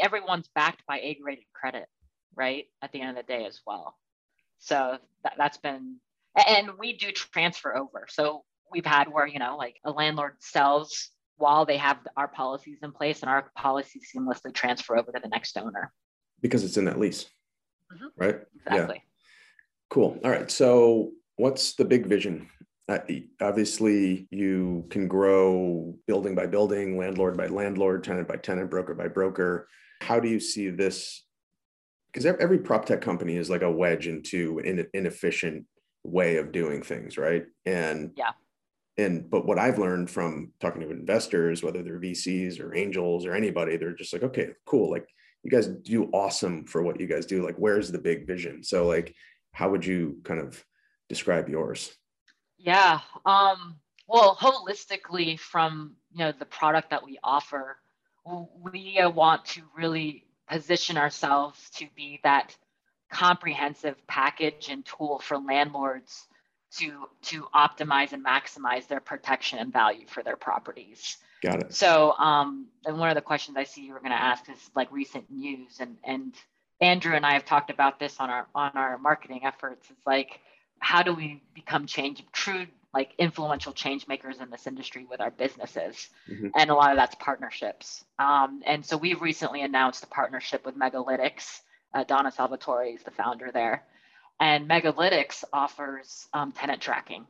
Everyone's 0.00 0.48
backed 0.54 0.82
by 0.86 1.00
A-graded 1.00 1.44
credit, 1.54 1.86
right? 2.34 2.66
At 2.82 2.92
the 2.92 3.00
end 3.00 3.10
of 3.10 3.26
the 3.26 3.32
day, 3.32 3.44
as 3.44 3.60
well. 3.66 3.96
So 4.58 4.98
that, 5.24 5.34
that's 5.36 5.58
been, 5.58 5.96
and 6.48 6.70
we 6.78 6.96
do 6.96 7.12
transfer 7.12 7.76
over. 7.76 8.06
So 8.08 8.44
we've 8.70 8.86
had 8.86 9.12
where 9.12 9.26
you 9.26 9.38
know, 9.38 9.56
like 9.56 9.76
a 9.84 9.90
landlord 9.90 10.34
sells 10.40 11.10
while 11.36 11.66
they 11.66 11.76
have 11.76 11.98
our 12.16 12.28
policies 12.28 12.78
in 12.82 12.92
place, 12.92 13.20
and 13.22 13.30
our 13.30 13.50
policies 13.56 14.08
seamlessly 14.14 14.54
transfer 14.54 14.96
over 14.96 15.12
to 15.12 15.20
the 15.22 15.28
next 15.28 15.56
owner 15.56 15.92
because 16.40 16.64
it's 16.64 16.76
in 16.76 16.84
that 16.86 16.98
lease, 16.98 17.26
mm-hmm. 17.92 18.06
right? 18.16 18.40
Exactly. 18.66 18.96
Yeah. 18.96 19.02
Cool. 19.90 20.18
All 20.24 20.30
right. 20.30 20.50
So, 20.50 21.12
what's 21.36 21.74
the 21.74 21.84
big 21.84 22.06
vision? 22.06 22.48
Uh, 22.88 22.98
obviously, 23.40 24.28
you 24.30 24.86
can 24.90 25.08
grow 25.08 25.96
building 26.06 26.34
by 26.34 26.46
building, 26.46 26.96
landlord 26.96 27.36
by 27.36 27.46
landlord, 27.46 28.04
tenant 28.04 28.28
by 28.28 28.36
tenant, 28.36 28.70
broker 28.70 28.94
by 28.94 29.08
broker. 29.08 29.68
How 30.02 30.20
do 30.20 30.28
you 30.28 30.38
see 30.38 30.70
this 30.70 31.24
because 32.12 32.24
every 32.40 32.58
prop 32.58 32.86
tech 32.86 33.02
company 33.02 33.36
is 33.36 33.50
like 33.50 33.60
a 33.60 33.70
wedge 33.70 34.06
into 34.06 34.58
an 34.60 34.86
inefficient 34.94 35.66
way 36.02 36.36
of 36.36 36.50
doing 36.50 36.82
things, 36.82 37.18
right? 37.18 37.44
And 37.66 38.12
yeah. 38.16 38.30
And 38.98 39.28
but 39.28 39.44
what 39.44 39.58
I've 39.58 39.78
learned 39.78 40.08
from 40.08 40.52
talking 40.58 40.80
to 40.80 40.90
investors, 40.90 41.62
whether 41.62 41.82
they're 41.82 42.00
VCs 42.00 42.58
or 42.58 42.74
angels 42.74 43.26
or 43.26 43.34
anybody, 43.34 43.76
they're 43.76 43.94
just 43.94 44.14
like, 44.14 44.22
okay, 44.22 44.52
cool. 44.64 44.90
Like 44.90 45.06
you 45.42 45.50
guys 45.50 45.66
do 45.66 46.04
awesome 46.14 46.64
for 46.64 46.82
what 46.82 46.98
you 46.98 47.06
guys 47.06 47.26
do. 47.26 47.44
Like, 47.44 47.56
where's 47.56 47.92
the 47.92 47.98
big 47.98 48.26
vision? 48.26 48.64
So 48.64 48.86
like, 48.86 49.14
how 49.52 49.68
would 49.68 49.84
you 49.84 50.16
kind 50.24 50.40
of 50.40 50.64
describe 51.10 51.50
yours? 51.50 51.94
Yeah. 52.58 53.00
Um, 53.24 53.76
well, 54.06 54.36
holistically 54.36 55.38
from 55.38 55.96
you 56.12 56.18
know 56.18 56.32
the 56.32 56.44
product 56.46 56.90
that 56.90 57.04
we 57.04 57.18
offer, 57.22 57.76
we 58.62 59.00
want 59.14 59.44
to 59.46 59.62
really 59.76 60.24
position 60.48 60.96
ourselves 60.96 61.70
to 61.70 61.86
be 61.96 62.20
that 62.22 62.56
comprehensive 63.10 63.94
package 64.06 64.68
and 64.68 64.84
tool 64.84 65.18
for 65.20 65.38
landlords 65.38 66.26
to 66.78 67.08
to 67.22 67.46
optimize 67.54 68.12
and 68.12 68.24
maximize 68.24 68.86
their 68.88 69.00
protection 69.00 69.58
and 69.58 69.72
value 69.72 70.06
for 70.06 70.22
their 70.22 70.36
properties. 70.36 71.18
Got 71.42 71.62
it. 71.62 71.74
So, 71.74 72.12
um, 72.12 72.66
and 72.84 72.98
one 72.98 73.08
of 73.08 73.14
the 73.14 73.20
questions 73.20 73.56
I 73.56 73.64
see 73.64 73.82
you 73.82 73.92
were 73.92 74.00
going 74.00 74.10
to 74.10 74.22
ask 74.22 74.48
is 74.48 74.70
like 74.74 74.90
recent 74.92 75.30
news, 75.30 75.78
and 75.80 75.96
and 76.04 76.34
Andrew 76.80 77.14
and 77.14 77.24
I 77.24 77.34
have 77.34 77.44
talked 77.44 77.70
about 77.70 77.98
this 77.98 78.16
on 78.18 78.30
our 78.30 78.46
on 78.54 78.72
our 78.74 78.98
marketing 78.98 79.40
efforts. 79.44 79.88
It's 79.90 80.06
like 80.06 80.40
how 80.78 81.02
do 81.02 81.14
we 81.14 81.42
become 81.54 81.86
change 81.86 82.24
true 82.32 82.66
like 82.94 83.12
influential 83.18 83.72
change 83.72 84.08
makers 84.08 84.38
in 84.40 84.50
this 84.50 84.66
industry 84.66 85.06
with 85.08 85.20
our 85.20 85.30
businesses? 85.30 86.08
Mm-hmm. 86.30 86.48
and 86.56 86.70
a 86.70 86.74
lot 86.74 86.90
of 86.90 86.96
that's 86.96 87.14
partnerships. 87.16 88.04
Um, 88.18 88.62
and 88.64 88.84
so 88.84 88.96
we've 88.96 89.20
recently 89.20 89.62
announced 89.62 90.04
a 90.04 90.06
partnership 90.06 90.64
with 90.64 90.78
megalytics. 90.78 91.60
Uh, 91.94 92.04
donna 92.04 92.30
salvatore 92.30 92.84
is 92.84 93.02
the 93.02 93.10
founder 93.10 93.50
there. 93.52 93.84
And 94.40 94.68
megalytics 94.68 95.44
offers 95.52 96.28
um, 96.32 96.52
tenant 96.52 96.80
tracking. 96.80 97.26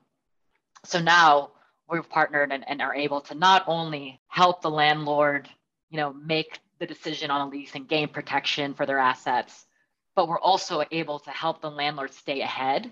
So 0.85 1.01
now 1.01 1.51
we've 1.89 2.09
partnered 2.09 2.53
and, 2.53 2.65
and 2.69 2.83
are 2.83 2.95
able 2.95 3.21
to 3.23 3.35
not 3.35 3.65
only 3.67 4.21
help 4.29 4.63
the 4.63 4.71
landlord 4.71 5.49
you 5.91 5.97
know 5.97 6.13
make 6.13 6.59
the 6.79 6.87
decision 6.87 7.31
on 7.31 7.41
a 7.41 7.51
lease 7.51 7.75
and 7.75 7.89
gain 7.89 8.09
protection 8.09 8.75
for 8.75 8.87
their 8.87 8.99
assets 8.99 9.67
but 10.15 10.29
we're 10.29 10.41
also 10.41 10.83
able 10.91 11.19
to 11.21 11.31
help 11.31 11.61
the 11.61 11.71
landlord 11.71 12.13
stay 12.13 12.41
ahead 12.41 12.91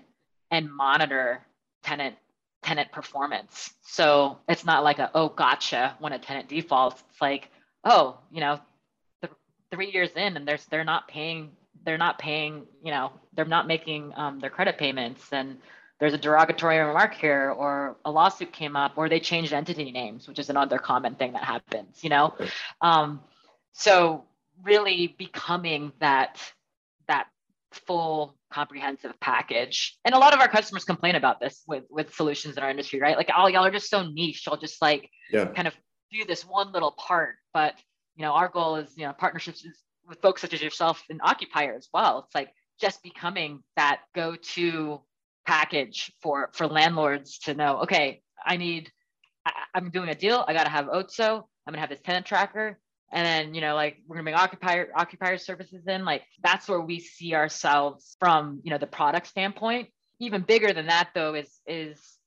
and 0.51 0.71
monitor 0.71 1.41
tenant 1.83 2.15
tenant 2.63 2.91
performance. 2.91 3.71
So 3.83 4.39
it's 4.49 4.65
not 4.65 4.83
like 4.83 4.99
a 4.99 5.11
oh 5.13 5.29
gotcha 5.29 5.95
when 5.99 6.13
a 6.13 6.19
tenant 6.19 6.49
defaults. 6.49 7.03
It's 7.09 7.21
like 7.21 7.49
oh 7.83 8.17
you 8.31 8.41
know 8.41 8.59
th- 9.21 9.33
three 9.71 9.91
years 9.91 10.11
in 10.15 10.35
and 10.37 10.47
there's 10.47 10.65
they're 10.65 10.83
not 10.83 11.07
paying 11.07 11.51
they're 11.85 11.97
not 11.97 12.17
paying 12.19 12.65
you 12.83 12.91
know 12.91 13.11
they're 13.33 13.45
not 13.45 13.67
making 13.67 14.11
um, 14.15 14.39
their 14.39 14.49
credit 14.49 14.77
payments 14.77 15.31
and 15.31 15.57
there's 15.99 16.13
a 16.13 16.17
derogatory 16.17 16.77
remark 16.79 17.13
here 17.13 17.51
or 17.51 17.95
a 18.03 18.11
lawsuit 18.11 18.51
came 18.51 18.75
up 18.75 18.97
or 18.97 19.07
they 19.07 19.19
changed 19.19 19.53
entity 19.53 19.91
names 19.91 20.27
which 20.27 20.39
is 20.39 20.49
another 20.49 20.77
common 20.79 21.15
thing 21.15 21.33
that 21.33 21.43
happens 21.43 22.03
you 22.03 22.09
know 22.09 22.33
um, 22.81 23.21
so 23.71 24.23
really 24.63 25.15
becoming 25.17 25.91
that 25.99 26.41
that 27.07 27.27
full 27.71 28.35
comprehensive 28.55 29.13
package. 29.19 29.97
And 30.05 30.15
a 30.15 30.17
lot 30.17 30.33
of 30.33 30.39
our 30.39 30.47
customers 30.47 30.85
complain 30.85 31.15
about 31.15 31.41
this 31.41 31.63
with 31.67 31.83
with 31.89 32.15
solutions 32.15 32.55
in 32.55 32.63
our 32.63 32.69
industry, 32.69 33.01
right? 33.01 33.17
Like, 33.17 33.29
oh, 33.35 33.47
y'all 33.47 33.65
are 33.65 33.71
just 33.71 33.89
so 33.89 34.07
niche. 34.07 34.45
Y'all 34.45 34.57
just 34.57 34.81
like 34.81 35.09
yeah. 35.29 35.45
kind 35.47 35.67
of 35.67 35.73
do 36.09 36.23
this 36.23 36.43
one 36.43 36.71
little 36.71 36.91
part. 36.91 37.35
But 37.53 37.73
you 38.15 38.23
know, 38.23 38.31
our 38.31 38.47
goal 38.47 38.77
is 38.77 38.93
you 38.95 39.05
know 39.05 39.13
partnerships 39.13 39.67
with 40.07 40.21
folks 40.21 40.41
such 40.41 40.53
as 40.53 40.61
yourself 40.61 41.03
and 41.09 41.19
Occupier 41.21 41.75
as 41.75 41.89
well. 41.93 42.23
It's 42.25 42.35
like 42.35 42.49
just 42.79 43.03
becoming 43.03 43.61
that 43.75 44.01
go-to 44.15 45.01
package 45.45 46.11
for 46.21 46.49
for 46.53 46.65
landlords 46.67 47.39
to 47.39 47.53
know. 47.53 47.81
Okay, 47.81 48.21
I 48.45 48.55
need. 48.55 48.89
I, 49.45 49.51
I'm 49.75 49.91
doing 49.91 50.09
a 50.09 50.15
deal. 50.15 50.45
I 50.47 50.53
got 50.53 50.63
to 50.63 50.69
have 50.69 50.85
OTSO. 50.85 51.43
I'm 51.67 51.73
gonna 51.73 51.81
have 51.81 51.89
this 51.89 52.01
tenant 52.05 52.25
tracker 52.25 52.79
and 53.11 53.25
then 53.25 53.53
you 53.53 53.61
know 53.61 53.75
like 53.75 53.97
we're 54.07 54.15
gonna 54.15 54.23
bring 54.23 54.35
occupier 54.35 54.89
occupier 54.95 55.37
services 55.37 55.83
in 55.87 56.05
like 56.05 56.23
that's 56.43 56.67
where 56.67 56.81
we 56.81 56.99
see 56.99 57.33
ourselves 57.33 58.15
from 58.19 58.61
you 58.63 58.71
know 58.71 58.77
the 58.77 58.87
product 58.87 59.27
standpoint. 59.27 59.89
Even 60.19 60.41
bigger 60.41 60.73
than 60.73 60.87
that 60.87 61.09
though 61.13 61.35
is 61.35 61.59
is 61.67 62.17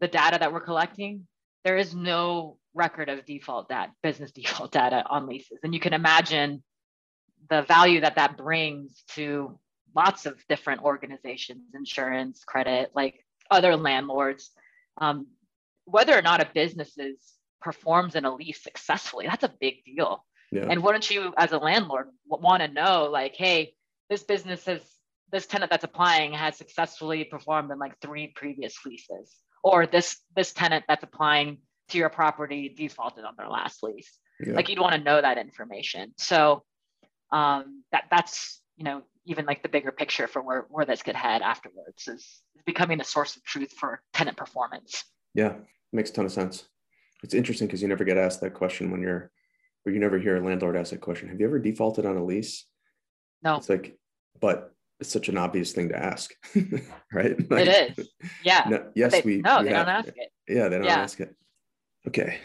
the 0.00 0.08
data 0.08 0.38
that 0.38 0.52
we're 0.52 0.60
collecting. 0.60 1.26
There 1.64 1.76
is 1.76 1.94
no 1.94 2.58
record 2.74 3.08
of 3.08 3.24
default 3.24 3.68
data 3.68 3.92
business 4.02 4.32
default 4.40 4.72
data 4.72 5.04
on 5.08 5.26
leases. 5.26 5.58
And 5.62 5.74
you 5.74 5.80
can 5.80 5.92
imagine 5.92 6.62
the 7.50 7.62
value 7.62 8.00
that 8.00 8.16
that 8.16 8.36
brings 8.36 9.04
to 9.14 9.58
lots 9.96 10.26
of 10.26 10.36
different 10.48 10.82
organizations 10.82 11.74
insurance 11.74 12.44
credit 12.44 12.90
like 12.94 13.24
other 13.50 13.76
landlords. 13.76 14.50
Um, 14.98 15.28
whether 15.84 16.16
or 16.16 16.22
not 16.22 16.42
a 16.42 16.50
business 16.52 16.98
is 16.98 17.16
performs 17.60 18.14
in 18.14 18.24
a 18.24 18.34
lease 18.34 18.62
successfully. 18.62 19.26
That's 19.26 19.44
a 19.44 19.52
big 19.60 19.84
deal. 19.84 20.24
Yeah. 20.50 20.66
and 20.70 20.82
wouldn't 20.82 21.10
you 21.10 21.34
as 21.36 21.52
a 21.52 21.58
landlord 21.58 22.06
want 22.26 22.62
to 22.62 22.68
know 22.68 23.10
like 23.12 23.36
hey 23.36 23.74
this 24.08 24.22
business 24.22 24.64
has 24.64 24.80
this 25.30 25.46
tenant 25.46 25.70
that's 25.70 25.84
applying 25.84 26.32
has 26.32 26.56
successfully 26.56 27.22
performed 27.24 27.70
in 27.70 27.78
like 27.78 28.00
three 28.00 28.32
previous 28.34 28.74
leases 28.86 29.36
or 29.62 29.86
this 29.86 30.16
this 30.34 30.52
tenant 30.52 30.84
that's 30.88 31.04
applying 31.04 31.58
to 31.88 31.98
your 31.98 32.08
property 32.08 32.68
defaulted 32.68 33.24
on 33.24 33.34
their 33.36 33.48
last 33.48 33.82
lease. 33.82 34.18
Yeah. 34.40 34.54
like 34.54 34.68
you'd 34.68 34.78
want 34.78 34.94
to 34.94 35.00
know 35.00 35.20
that 35.20 35.36
information. 35.36 36.12
So 36.16 36.62
um, 37.32 37.82
that 37.92 38.04
that's 38.10 38.60
you 38.76 38.84
know 38.84 39.02
even 39.26 39.44
like 39.44 39.62
the 39.62 39.68
bigger 39.68 39.92
picture 39.92 40.26
for 40.26 40.40
where, 40.40 40.66
where 40.70 40.86
this 40.86 41.02
could 41.02 41.16
head 41.16 41.42
afterwards 41.42 42.08
is, 42.08 42.22
is 42.22 42.62
becoming 42.64 43.00
a 43.00 43.04
source 43.04 43.36
of 43.36 43.44
truth 43.44 43.72
for 43.72 44.00
tenant 44.12 44.36
performance. 44.36 45.04
Yeah 45.34 45.54
makes 45.92 46.10
a 46.10 46.12
ton 46.12 46.26
of 46.26 46.32
sense 46.32 46.68
it's 47.22 47.34
interesting 47.34 47.66
because 47.66 47.82
you 47.82 47.88
never 47.88 48.04
get 48.04 48.18
asked 48.18 48.40
that 48.40 48.54
question 48.54 48.90
when 48.90 49.00
you're, 49.00 49.30
or 49.84 49.92
you 49.92 49.98
never 49.98 50.18
hear 50.18 50.36
a 50.36 50.44
landlord 50.44 50.76
ask 50.76 50.90
that 50.90 51.00
question. 51.00 51.28
Have 51.28 51.40
you 51.40 51.46
ever 51.46 51.58
defaulted 51.58 52.06
on 52.06 52.16
a 52.16 52.24
lease? 52.24 52.64
No. 53.42 53.56
It's 53.56 53.68
like, 53.68 53.96
but 54.40 54.72
it's 55.00 55.10
such 55.10 55.28
an 55.28 55.38
obvious 55.38 55.72
thing 55.72 55.88
to 55.90 55.96
ask, 55.96 56.32
right? 57.12 57.50
Like, 57.50 57.66
it 57.66 57.98
is. 57.98 58.08
Yeah. 58.44 58.66
No, 58.68 58.90
yes, 58.94 59.12
they, 59.12 59.22
we. 59.22 59.38
No, 59.38 59.58
we 59.58 59.64
they 59.64 59.74
have, 59.74 59.86
don't 59.86 59.94
ask 59.94 60.08
it. 60.08 60.32
Yeah, 60.48 60.68
they 60.68 60.76
don't 60.76 60.84
yeah. 60.84 61.00
ask 61.00 61.20
it. 61.20 61.34
Okay. 62.06 62.38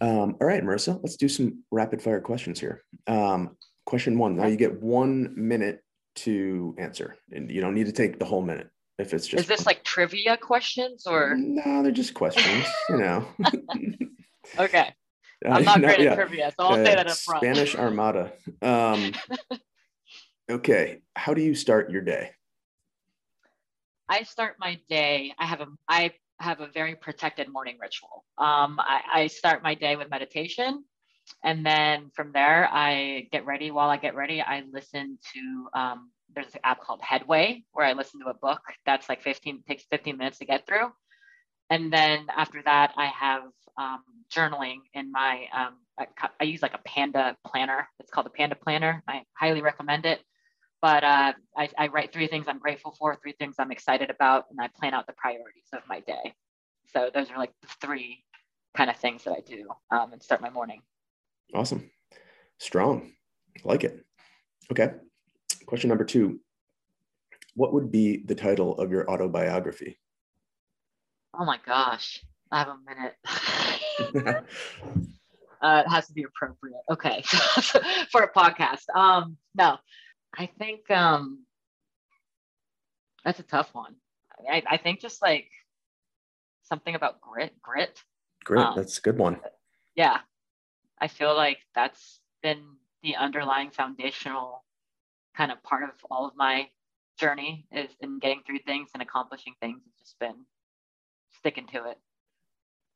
Um, 0.00 0.36
all 0.40 0.46
right, 0.46 0.62
Marissa, 0.62 0.98
let's 1.02 1.16
do 1.16 1.28
some 1.28 1.62
rapid 1.70 2.02
fire 2.02 2.20
questions 2.20 2.58
here. 2.58 2.84
Um, 3.06 3.56
question 3.86 4.18
one. 4.18 4.36
Now 4.36 4.46
you 4.46 4.56
get 4.56 4.80
one 4.80 5.34
minute 5.36 5.82
to 6.16 6.74
answer, 6.78 7.16
and 7.30 7.50
you 7.50 7.60
don't 7.60 7.74
need 7.74 7.86
to 7.86 7.92
take 7.92 8.18
the 8.18 8.24
whole 8.24 8.42
minute 8.42 8.70
if 8.98 9.14
it's 9.14 9.26
just 9.26 9.42
is 9.42 9.48
this 9.48 9.66
like 9.66 9.84
trivia 9.84 10.36
questions 10.36 11.06
or 11.06 11.34
no 11.36 11.82
they're 11.82 11.92
just 11.92 12.14
questions 12.14 12.66
you 12.88 12.98
know. 12.98 13.26
Okay. 14.58 14.94
Uh, 15.44 15.50
i'm 15.50 15.64
not 15.64 15.78
no, 15.78 15.88
great 15.88 16.00
yeah. 16.00 16.12
at 16.12 16.14
trivia 16.16 16.50
so 16.58 16.66
i'll 16.66 16.72
uh, 16.72 16.84
say 16.84 16.94
that 16.94 17.06
up 17.06 17.16
front. 17.18 17.42
Spanish 17.42 17.76
armada. 17.76 18.32
Um, 18.62 19.12
okay 20.50 21.02
how 21.14 21.34
do 21.34 21.42
you 21.42 21.54
start 21.54 21.90
your 21.90 22.00
day? 22.00 22.30
I 24.08 24.22
start 24.22 24.56
my 24.58 24.80
day 24.88 25.34
i 25.38 25.44
have 25.44 25.60
a 25.60 25.66
i 25.86 26.12
have 26.40 26.60
a 26.60 26.68
very 26.68 26.94
protected 26.94 27.52
morning 27.52 27.78
ritual. 27.80 28.24
Um, 28.38 28.78
I, 28.78 29.02
I 29.12 29.26
start 29.26 29.62
my 29.62 29.74
day 29.74 29.96
with 29.96 30.08
meditation 30.10 30.84
and 31.44 31.64
then 31.64 32.10
from 32.14 32.32
there 32.32 32.68
i 32.72 33.26
get 33.32 33.46
ready 33.46 33.70
while 33.70 33.90
i 33.90 33.96
get 33.96 34.14
ready 34.14 34.40
i 34.40 34.62
listen 34.72 35.18
to 35.34 35.68
um, 35.74 36.10
there's 36.34 36.54
an 36.54 36.60
app 36.64 36.80
called 36.80 37.00
Headway 37.02 37.62
where 37.72 37.86
I 37.86 37.92
listen 37.92 38.20
to 38.20 38.28
a 38.28 38.34
book 38.34 38.60
that's 38.86 39.08
like 39.08 39.22
15 39.22 39.62
takes 39.66 39.84
15 39.90 40.16
minutes 40.16 40.38
to 40.38 40.44
get 40.44 40.66
through. 40.66 40.92
And 41.70 41.92
then 41.92 42.26
after 42.34 42.62
that, 42.64 42.92
I 42.96 43.06
have 43.06 43.42
um, 43.76 44.02
journaling 44.34 44.78
in 44.94 45.12
my, 45.12 45.46
um, 45.52 45.76
I, 45.98 46.06
I, 46.40 46.44
use 46.44 46.62
like 46.62 46.74
a 46.74 46.80
Panda 46.84 47.36
planner. 47.46 47.88
It's 48.00 48.10
called 48.10 48.26
the 48.26 48.30
Panda 48.30 48.56
Planner. 48.56 49.02
I 49.06 49.22
highly 49.34 49.60
recommend 49.60 50.06
it. 50.06 50.20
But 50.80 51.04
uh, 51.04 51.32
I, 51.56 51.68
I 51.76 51.88
write 51.88 52.12
three 52.12 52.28
things 52.28 52.46
I'm 52.48 52.58
grateful 52.58 52.94
for, 52.98 53.16
three 53.16 53.34
things 53.38 53.56
I'm 53.58 53.72
excited 53.72 54.10
about, 54.10 54.44
and 54.50 54.60
I 54.60 54.68
plan 54.68 54.94
out 54.94 55.06
the 55.06 55.12
priorities 55.12 55.68
of 55.72 55.82
my 55.88 56.00
day. 56.00 56.34
So 56.92 57.10
those 57.12 57.30
are 57.30 57.38
like 57.38 57.52
the 57.62 57.68
three 57.80 58.24
kind 58.76 58.88
of 58.88 58.96
things 58.96 59.24
that 59.24 59.32
I 59.32 59.40
do 59.40 59.68
um, 59.90 60.12
and 60.12 60.22
start 60.22 60.40
my 60.40 60.50
morning. 60.50 60.82
Awesome. 61.54 61.90
Strong. 62.58 63.12
like 63.64 63.84
it. 63.84 64.04
Okay. 64.70 64.90
Question 65.66 65.88
number 65.88 66.04
two 66.04 66.40
What 67.54 67.72
would 67.72 67.90
be 67.90 68.22
the 68.24 68.34
title 68.34 68.76
of 68.78 68.90
your 68.90 69.10
autobiography? 69.10 69.98
Oh 71.38 71.44
my 71.44 71.58
gosh, 71.64 72.24
I 72.50 72.58
have 72.58 72.68
a 72.68 72.76
minute. 72.86 73.16
uh, 75.62 75.82
it 75.86 75.90
has 75.90 76.06
to 76.08 76.12
be 76.12 76.24
appropriate. 76.24 76.80
Okay, 76.90 77.22
for 78.10 78.22
a 78.22 78.32
podcast. 78.32 78.88
Um, 78.94 79.36
no, 79.54 79.78
I 80.36 80.48
think 80.58 80.90
um, 80.90 81.44
that's 83.24 83.40
a 83.40 83.44
tough 83.44 83.70
one. 83.72 83.94
I, 84.50 84.62
I 84.68 84.76
think 84.76 85.00
just 85.00 85.20
like 85.20 85.50
something 86.62 86.94
about 86.94 87.20
grit, 87.20 87.52
grit. 87.60 88.02
Grit, 88.44 88.64
um, 88.64 88.74
that's 88.76 88.98
a 88.98 89.00
good 89.02 89.18
one. 89.18 89.40
Yeah, 89.96 90.18
I 91.00 91.08
feel 91.08 91.34
like 91.34 91.58
that's 91.74 92.20
been 92.42 92.62
the 93.02 93.16
underlying 93.16 93.70
foundational 93.70 94.64
kind 95.36 95.52
of 95.52 95.62
part 95.62 95.84
of 95.84 95.90
all 96.10 96.26
of 96.26 96.36
my 96.36 96.68
journey 97.18 97.66
is 97.72 97.90
in 98.00 98.18
getting 98.18 98.42
through 98.46 98.58
things 98.66 98.90
and 98.94 99.02
accomplishing 99.02 99.54
things. 99.60 99.80
It's 99.86 100.00
just 100.00 100.18
been 100.18 100.44
sticking 101.38 101.66
to 101.68 101.90
it. 101.90 101.98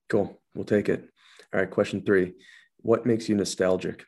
Cool. 0.08 0.40
We'll 0.54 0.64
take 0.64 0.88
it. 0.88 1.08
All 1.52 1.60
right. 1.60 1.70
Question 1.70 2.02
three 2.04 2.34
What 2.78 3.06
makes 3.06 3.28
you 3.28 3.36
nostalgic? 3.36 4.04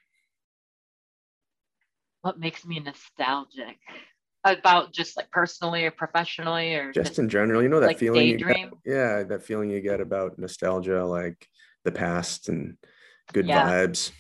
What 2.23 2.39
makes 2.39 2.65
me 2.65 2.81
nostalgic? 2.81 3.79
About 4.47 4.93
just 4.93 5.17
like 5.17 5.31
personally 5.31 5.87
or 5.87 5.91
professionally 5.91 6.75
or 6.75 6.93
just, 6.93 7.07
just 7.09 7.19
in 7.19 7.31
general, 7.31 7.63
you 7.63 7.71
know 7.71 7.81
that 7.81 7.87
like 7.87 7.99
feeling 7.99 8.27
you 8.27 8.37
get, 8.37 8.71
yeah, 8.85 9.23
that 9.23 9.43
feeling 9.43 9.71
you 9.71 9.81
get 9.81 10.03
about 10.03 10.39
nostalgia, 10.39 11.03
like 11.07 11.49
the 11.85 11.93
past 11.93 12.51
and 12.51 12.77
good 13.33 13.47
Yeah. 13.47 13.69
vibes. 13.69 14.13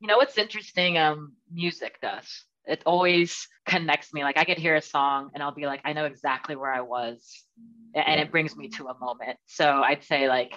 You 0.00 0.08
know 0.08 0.16
what's 0.16 0.38
interesting? 0.38 0.98
Um, 0.98 1.34
music 1.52 1.98
does. 2.00 2.44
It 2.66 2.82
always 2.86 3.46
connects 3.66 4.12
me. 4.12 4.22
Like 4.22 4.38
I 4.38 4.44
could 4.44 4.58
hear 4.58 4.74
a 4.76 4.82
song 4.82 5.30
and 5.34 5.42
I'll 5.42 5.54
be 5.54 5.66
like, 5.66 5.80
I 5.84 5.92
know 5.92 6.04
exactly 6.06 6.56
where 6.56 6.72
I 6.72 6.80
was, 6.80 7.44
and 7.94 8.20
it 8.20 8.30
brings 8.30 8.56
me 8.56 8.68
to 8.70 8.88
a 8.88 8.98
moment. 8.98 9.38
So 9.46 9.82
I'd 9.82 10.04
say 10.04 10.28
like 10.28 10.52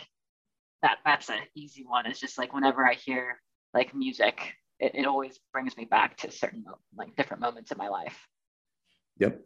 that. 0.82 0.98
That's 1.06 1.30
an 1.30 1.40
easy 1.56 1.84
one. 1.86 2.06
It's 2.06 2.20
just 2.20 2.38
like 2.38 2.54
whenever 2.54 2.86
I 2.86 2.94
hear 2.94 3.42
like 3.74 3.94
music, 3.94 4.54
it, 4.80 4.94
it 4.96 5.06
always 5.06 5.40
brings 5.52 5.76
me 5.76 5.86
back 5.86 6.18
to 6.18 6.32
certain 6.32 6.66
like 6.96 7.16
different 7.16 7.42
moments 7.42 7.72
in 7.72 7.78
my 7.78 7.90
life. 7.90 8.18
Yep. 9.20 9.42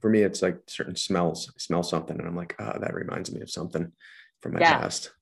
For 0.00 0.10
me, 0.10 0.22
it's 0.22 0.42
like 0.42 0.58
certain 0.66 0.96
smells. 0.96 1.48
I 1.48 1.58
smell 1.58 1.82
something 1.82 2.18
and 2.18 2.26
I'm 2.26 2.36
like, 2.36 2.54
ah, 2.58 2.78
that 2.78 2.94
reminds 2.94 3.32
me 3.32 3.40
of 3.40 3.50
something 3.50 3.92
from 4.42 4.52
my 4.54 4.60
Yeah. 4.60 4.78
past. 4.80 5.12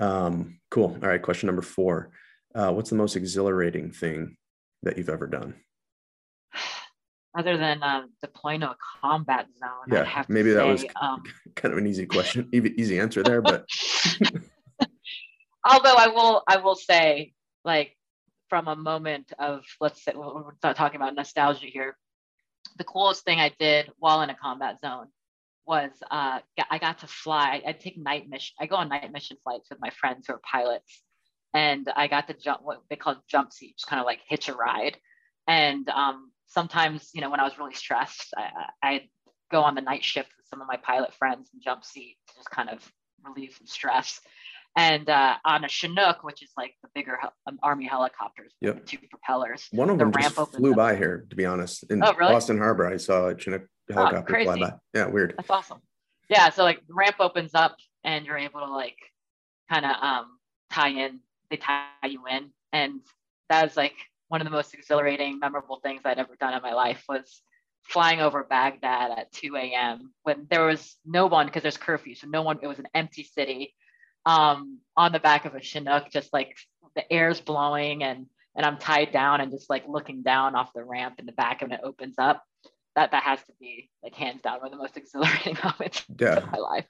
Um, 0.00 0.58
cool. 0.70 0.98
All 1.02 1.08
right. 1.08 1.22
Question 1.22 1.46
number 1.46 1.62
four. 1.62 2.10
Uh, 2.54 2.72
what's 2.72 2.90
the 2.90 2.96
most 2.96 3.16
exhilarating 3.16 3.90
thing 3.90 4.36
that 4.82 4.96
you've 4.98 5.08
ever 5.08 5.26
done? 5.26 5.54
Other 7.38 7.58
than 7.58 7.82
um, 7.82 8.10
deploying 8.22 8.60
to 8.60 8.70
a 8.70 8.76
combat 9.02 9.46
zone, 9.58 9.68
Yeah, 9.92 10.00
I'd 10.00 10.06
have 10.06 10.26
to 10.26 10.32
maybe 10.32 10.52
that 10.52 10.66
was- 10.66 10.84
um, 11.00 11.22
Kind 11.54 11.72
of 11.72 11.78
an 11.78 11.86
easy 11.86 12.06
question, 12.06 12.48
easy, 12.52 12.74
easy 12.80 12.98
answer 12.98 13.22
there, 13.22 13.42
but 13.42 13.66
although 15.64 15.96
I 15.96 16.08
will 16.08 16.42
I 16.46 16.58
will 16.58 16.74
say 16.76 17.32
like 17.64 17.96
from 18.48 18.68
a 18.68 18.76
moment 18.76 19.32
of 19.38 19.64
let's 19.80 20.02
say 20.02 20.12
we're 20.14 20.44
not 20.62 20.76
talking 20.76 20.96
about 20.96 21.14
nostalgia 21.14 21.66
here. 21.66 21.96
The 22.78 22.84
coolest 22.84 23.24
thing 23.24 23.38
I 23.40 23.52
did 23.58 23.90
while 23.98 24.22
in 24.22 24.30
a 24.30 24.34
combat 24.34 24.80
zone 24.80 25.08
was 25.66 25.90
uh, 26.10 26.40
I 26.70 26.78
got 26.78 27.00
to 27.00 27.06
fly. 27.06 27.62
I 27.66 27.72
take 27.72 27.98
night 27.98 28.28
mission. 28.28 28.54
I 28.60 28.66
go 28.66 28.76
on 28.76 28.88
night 28.88 29.12
mission 29.12 29.36
flights 29.42 29.68
with 29.70 29.80
my 29.80 29.90
friends 29.90 30.26
who 30.26 30.34
are 30.34 30.40
pilots, 30.50 31.02
and 31.54 31.88
I 31.94 32.06
got 32.06 32.28
to 32.28 32.34
jump 32.34 32.60
what 32.62 32.82
they 32.88 32.96
call 32.96 33.16
jump 33.28 33.52
seat, 33.52 33.76
just 33.76 33.88
kind 33.88 34.00
of 34.00 34.06
like 34.06 34.20
hitch 34.28 34.48
a 34.48 34.54
ride. 34.54 34.96
And 35.48 35.88
um, 35.88 36.30
sometimes, 36.46 37.10
you 37.14 37.20
know, 37.20 37.30
when 37.30 37.40
I 37.40 37.44
was 37.44 37.58
really 37.58 37.74
stressed, 37.74 38.34
I, 38.36 38.50
I'd 38.82 39.08
go 39.50 39.62
on 39.62 39.74
the 39.74 39.80
night 39.80 40.04
shift 40.04 40.30
with 40.36 40.46
some 40.48 40.60
of 40.60 40.66
my 40.66 40.76
pilot 40.76 41.14
friends 41.14 41.50
and 41.52 41.62
jump 41.62 41.84
seat 41.84 42.16
to 42.28 42.34
just 42.36 42.50
kind 42.50 42.68
of 42.68 42.80
relieve 43.24 43.54
some 43.56 43.66
stress 43.66 44.20
and 44.76 45.08
uh, 45.08 45.36
on 45.44 45.64
a 45.64 45.68
Chinook, 45.68 46.22
which 46.22 46.42
is 46.42 46.50
like 46.56 46.74
the 46.82 46.88
bigger 46.94 47.18
um, 47.46 47.58
army 47.62 47.86
helicopters 47.86 48.52
with 48.60 48.74
Yep. 48.76 48.80
the 48.84 48.86
two 48.86 48.98
propellers. 49.10 49.66
one 49.72 49.88
of 49.90 49.98
The 49.98 50.04
them 50.04 50.12
just 50.12 50.36
ramp 50.36 50.38
opens 50.38 50.56
flew 50.58 50.72
up. 50.72 50.76
by 50.76 50.96
here, 50.96 51.26
to 51.30 51.36
be 51.36 51.46
honest. 51.46 51.84
In 51.90 52.02
Oh, 52.04 52.12
really? 52.14 52.32
Boston 52.34 52.58
Harbor, 52.58 52.86
I 52.86 52.98
saw 52.98 53.28
a 53.28 53.36
Chinook 53.38 53.62
helicopter 53.90 54.44
fly 54.44 54.58
by. 54.60 54.74
Yeah, 54.94 55.06
weird. 55.06 55.34
That's 55.36 55.50
awesome. 55.50 55.78
Yeah, 56.28 56.50
so 56.50 56.62
like 56.64 56.86
the 56.86 56.94
ramp 56.94 57.16
opens 57.20 57.54
up 57.54 57.76
and 58.04 58.26
you're 58.26 58.36
able 58.38 58.60
to 58.60 58.66
like 58.70 58.98
kind 59.70 59.84
of 59.86 59.92
um, 60.02 60.26
tie 60.70 60.88
in. 60.90 61.20
They 61.50 61.56
tie 61.56 61.84
you 62.08 62.24
in, 62.26 62.50
and 62.72 63.00
that 63.48 63.62
was 63.64 63.76
like 63.76 63.94
one 64.28 64.40
of 64.40 64.44
the 64.44 64.50
most 64.50 64.74
exhilarating, 64.74 65.38
memorable 65.38 65.78
things 65.82 66.02
I'd 66.04 66.18
ever 66.18 66.34
done 66.38 66.52
in 66.52 66.60
my 66.62 66.74
life 66.74 67.04
was 67.08 67.40
flying 67.84 68.20
over 68.20 68.42
Baghdad 68.42 69.12
at 69.16 69.30
2 69.32 69.54
a.m. 69.56 70.12
when 70.24 70.48
there 70.50 70.66
was 70.66 70.96
no 71.06 71.26
one 71.26 71.46
because 71.46 71.62
there's 71.62 71.76
curfew, 71.76 72.16
so 72.16 72.26
no 72.26 72.42
one. 72.42 72.58
It 72.60 72.66
was 72.66 72.80
an 72.80 72.88
empty 72.94 73.22
city. 73.22 73.74
Um, 74.26 74.80
on 74.96 75.12
the 75.12 75.20
back 75.20 75.44
of 75.46 75.54
a 75.54 75.62
Chinook, 75.62 76.10
just 76.10 76.32
like 76.32 76.56
the 76.94 77.10
air's 77.12 77.40
blowing 77.40 78.02
and 78.02 78.26
and 78.56 78.64
I'm 78.66 78.78
tied 78.78 79.12
down 79.12 79.40
and 79.40 79.50
just 79.52 79.68
like 79.70 79.84
looking 79.86 80.22
down 80.22 80.54
off 80.54 80.72
the 80.74 80.82
ramp 80.82 81.16
and 81.18 81.28
the 81.28 81.32
back 81.32 81.62
and 81.62 81.72
it 81.72 81.80
opens 81.82 82.16
up. 82.18 82.42
That 82.96 83.10
that 83.12 83.22
has 83.22 83.38
to 83.44 83.52
be 83.60 83.90
like 84.02 84.14
hands 84.14 84.40
down 84.42 84.58
one 84.58 84.66
of 84.66 84.72
the 84.72 84.78
most 84.78 84.96
exhilarating 85.02 85.56
moments 85.64 86.04
Yeah. 86.18 86.36
of 86.38 86.50
my 86.50 86.58
life. 86.58 86.86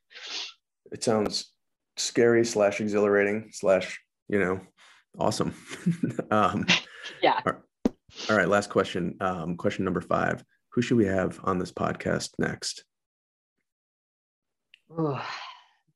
It 0.92 1.02
sounds 1.04 1.52
scary 1.96 2.44
slash 2.44 2.80
exhilarating 2.80 3.50
slash, 3.52 4.00
you 4.28 4.38
know, 4.38 4.60
awesome. 5.18 5.54
um, 6.30 6.64
Yeah. 7.22 7.40
all 7.44 8.36
right, 8.36 8.48
last 8.48 8.70
question. 8.70 9.16
Um, 9.20 9.56
question 9.56 9.84
number 9.84 10.00
five. 10.00 10.44
Who 10.70 10.82
should 10.82 10.96
we 10.98 11.06
have 11.06 11.40
on 11.42 11.58
this 11.58 11.72
podcast 11.72 12.30
next? 12.38 12.84
Ooh, 14.92 15.18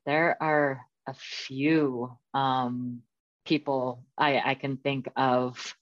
there 0.07 0.37
are 0.43 0.81
a 1.11 1.15
few 1.15 2.17
um, 2.35 3.03
people 3.45 4.05
I, 4.17 4.41
I 4.45 4.55
can 4.55 4.77
think 4.77 5.09
of. 5.17 5.75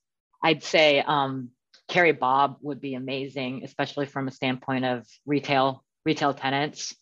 I'd 0.42 0.62
say 0.62 1.00
um, 1.00 1.50
Carrie 1.88 2.12
Bob 2.12 2.56
would 2.62 2.80
be 2.80 2.94
amazing, 2.94 3.62
especially 3.64 4.06
from 4.06 4.28
a 4.28 4.32
standpoint 4.32 4.84
of 4.84 5.06
retail 5.26 5.84
retail 6.04 6.32
tenants. 6.32 6.94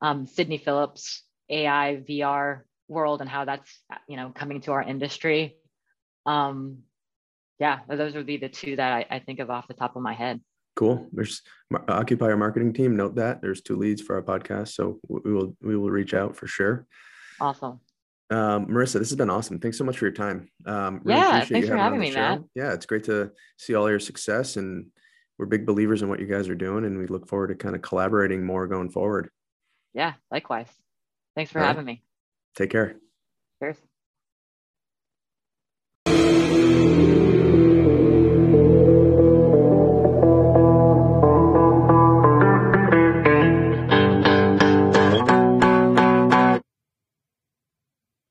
Um, 0.00 0.26
Sydney 0.26 0.58
Phillips, 0.58 1.22
AI 1.48 2.02
VR 2.08 2.62
world, 2.88 3.20
and 3.20 3.30
how 3.30 3.44
that's 3.44 3.70
you 4.08 4.16
know 4.16 4.32
coming 4.34 4.60
to 4.62 4.72
our 4.72 4.82
industry. 4.82 5.56
Um, 6.26 6.78
yeah, 7.58 7.80
those 7.88 8.14
would 8.14 8.26
be 8.26 8.36
the 8.36 8.48
two 8.48 8.76
that 8.76 8.92
I, 8.92 9.16
I 9.16 9.18
think 9.20 9.40
of 9.40 9.50
off 9.50 9.68
the 9.68 9.74
top 9.74 9.96
of 9.96 10.02
my 10.02 10.14
head. 10.14 10.40
Cool. 10.76 11.08
There's 11.12 11.42
our 11.72 12.36
marketing 12.36 12.72
team. 12.72 12.96
Note 12.96 13.16
that 13.16 13.42
there's 13.42 13.60
two 13.60 13.76
leads 13.76 14.00
for 14.00 14.14
our 14.14 14.22
podcast, 14.22 14.68
so 14.68 15.00
we 15.08 15.32
will 15.32 15.56
we 15.60 15.76
will 15.76 15.90
reach 15.90 16.14
out 16.14 16.36
for 16.36 16.46
sure. 16.46 16.86
Awesome. 17.40 17.80
Um, 18.30 18.66
Marissa, 18.66 18.94
this 18.98 19.08
has 19.08 19.16
been 19.16 19.30
awesome. 19.30 19.58
Thanks 19.58 19.78
so 19.78 19.84
much 19.84 19.96
for 19.98 20.04
your 20.04 20.12
time. 20.12 20.48
Um, 20.66 21.00
Yeah, 21.06 21.36
appreciate 21.36 21.48
thanks 21.54 21.68
for 21.68 21.74
on 21.74 21.80
having 21.80 22.00
me. 22.00 22.12
Matt. 22.12 22.42
Yeah, 22.54 22.72
it's 22.74 22.84
great 22.84 23.04
to 23.04 23.32
see 23.56 23.74
all 23.74 23.88
your 23.88 24.00
success, 24.00 24.56
and 24.56 24.86
we're 25.38 25.46
big 25.46 25.64
believers 25.64 26.02
in 26.02 26.08
what 26.10 26.20
you 26.20 26.26
guys 26.26 26.48
are 26.48 26.54
doing, 26.54 26.84
and 26.84 26.98
we 26.98 27.06
look 27.06 27.26
forward 27.26 27.48
to 27.48 27.54
kind 27.54 27.74
of 27.74 27.80
collaborating 27.80 28.44
more 28.44 28.66
going 28.66 28.90
forward. 28.90 29.30
Yeah, 29.94 30.12
likewise. 30.30 30.68
Thanks 31.34 31.50
for 31.50 31.58
All 31.60 31.64
right. 31.64 31.68
having 31.68 31.86
me. 31.86 32.02
Take 32.54 32.70
care. 32.70 32.96
Cheers. 33.62 33.78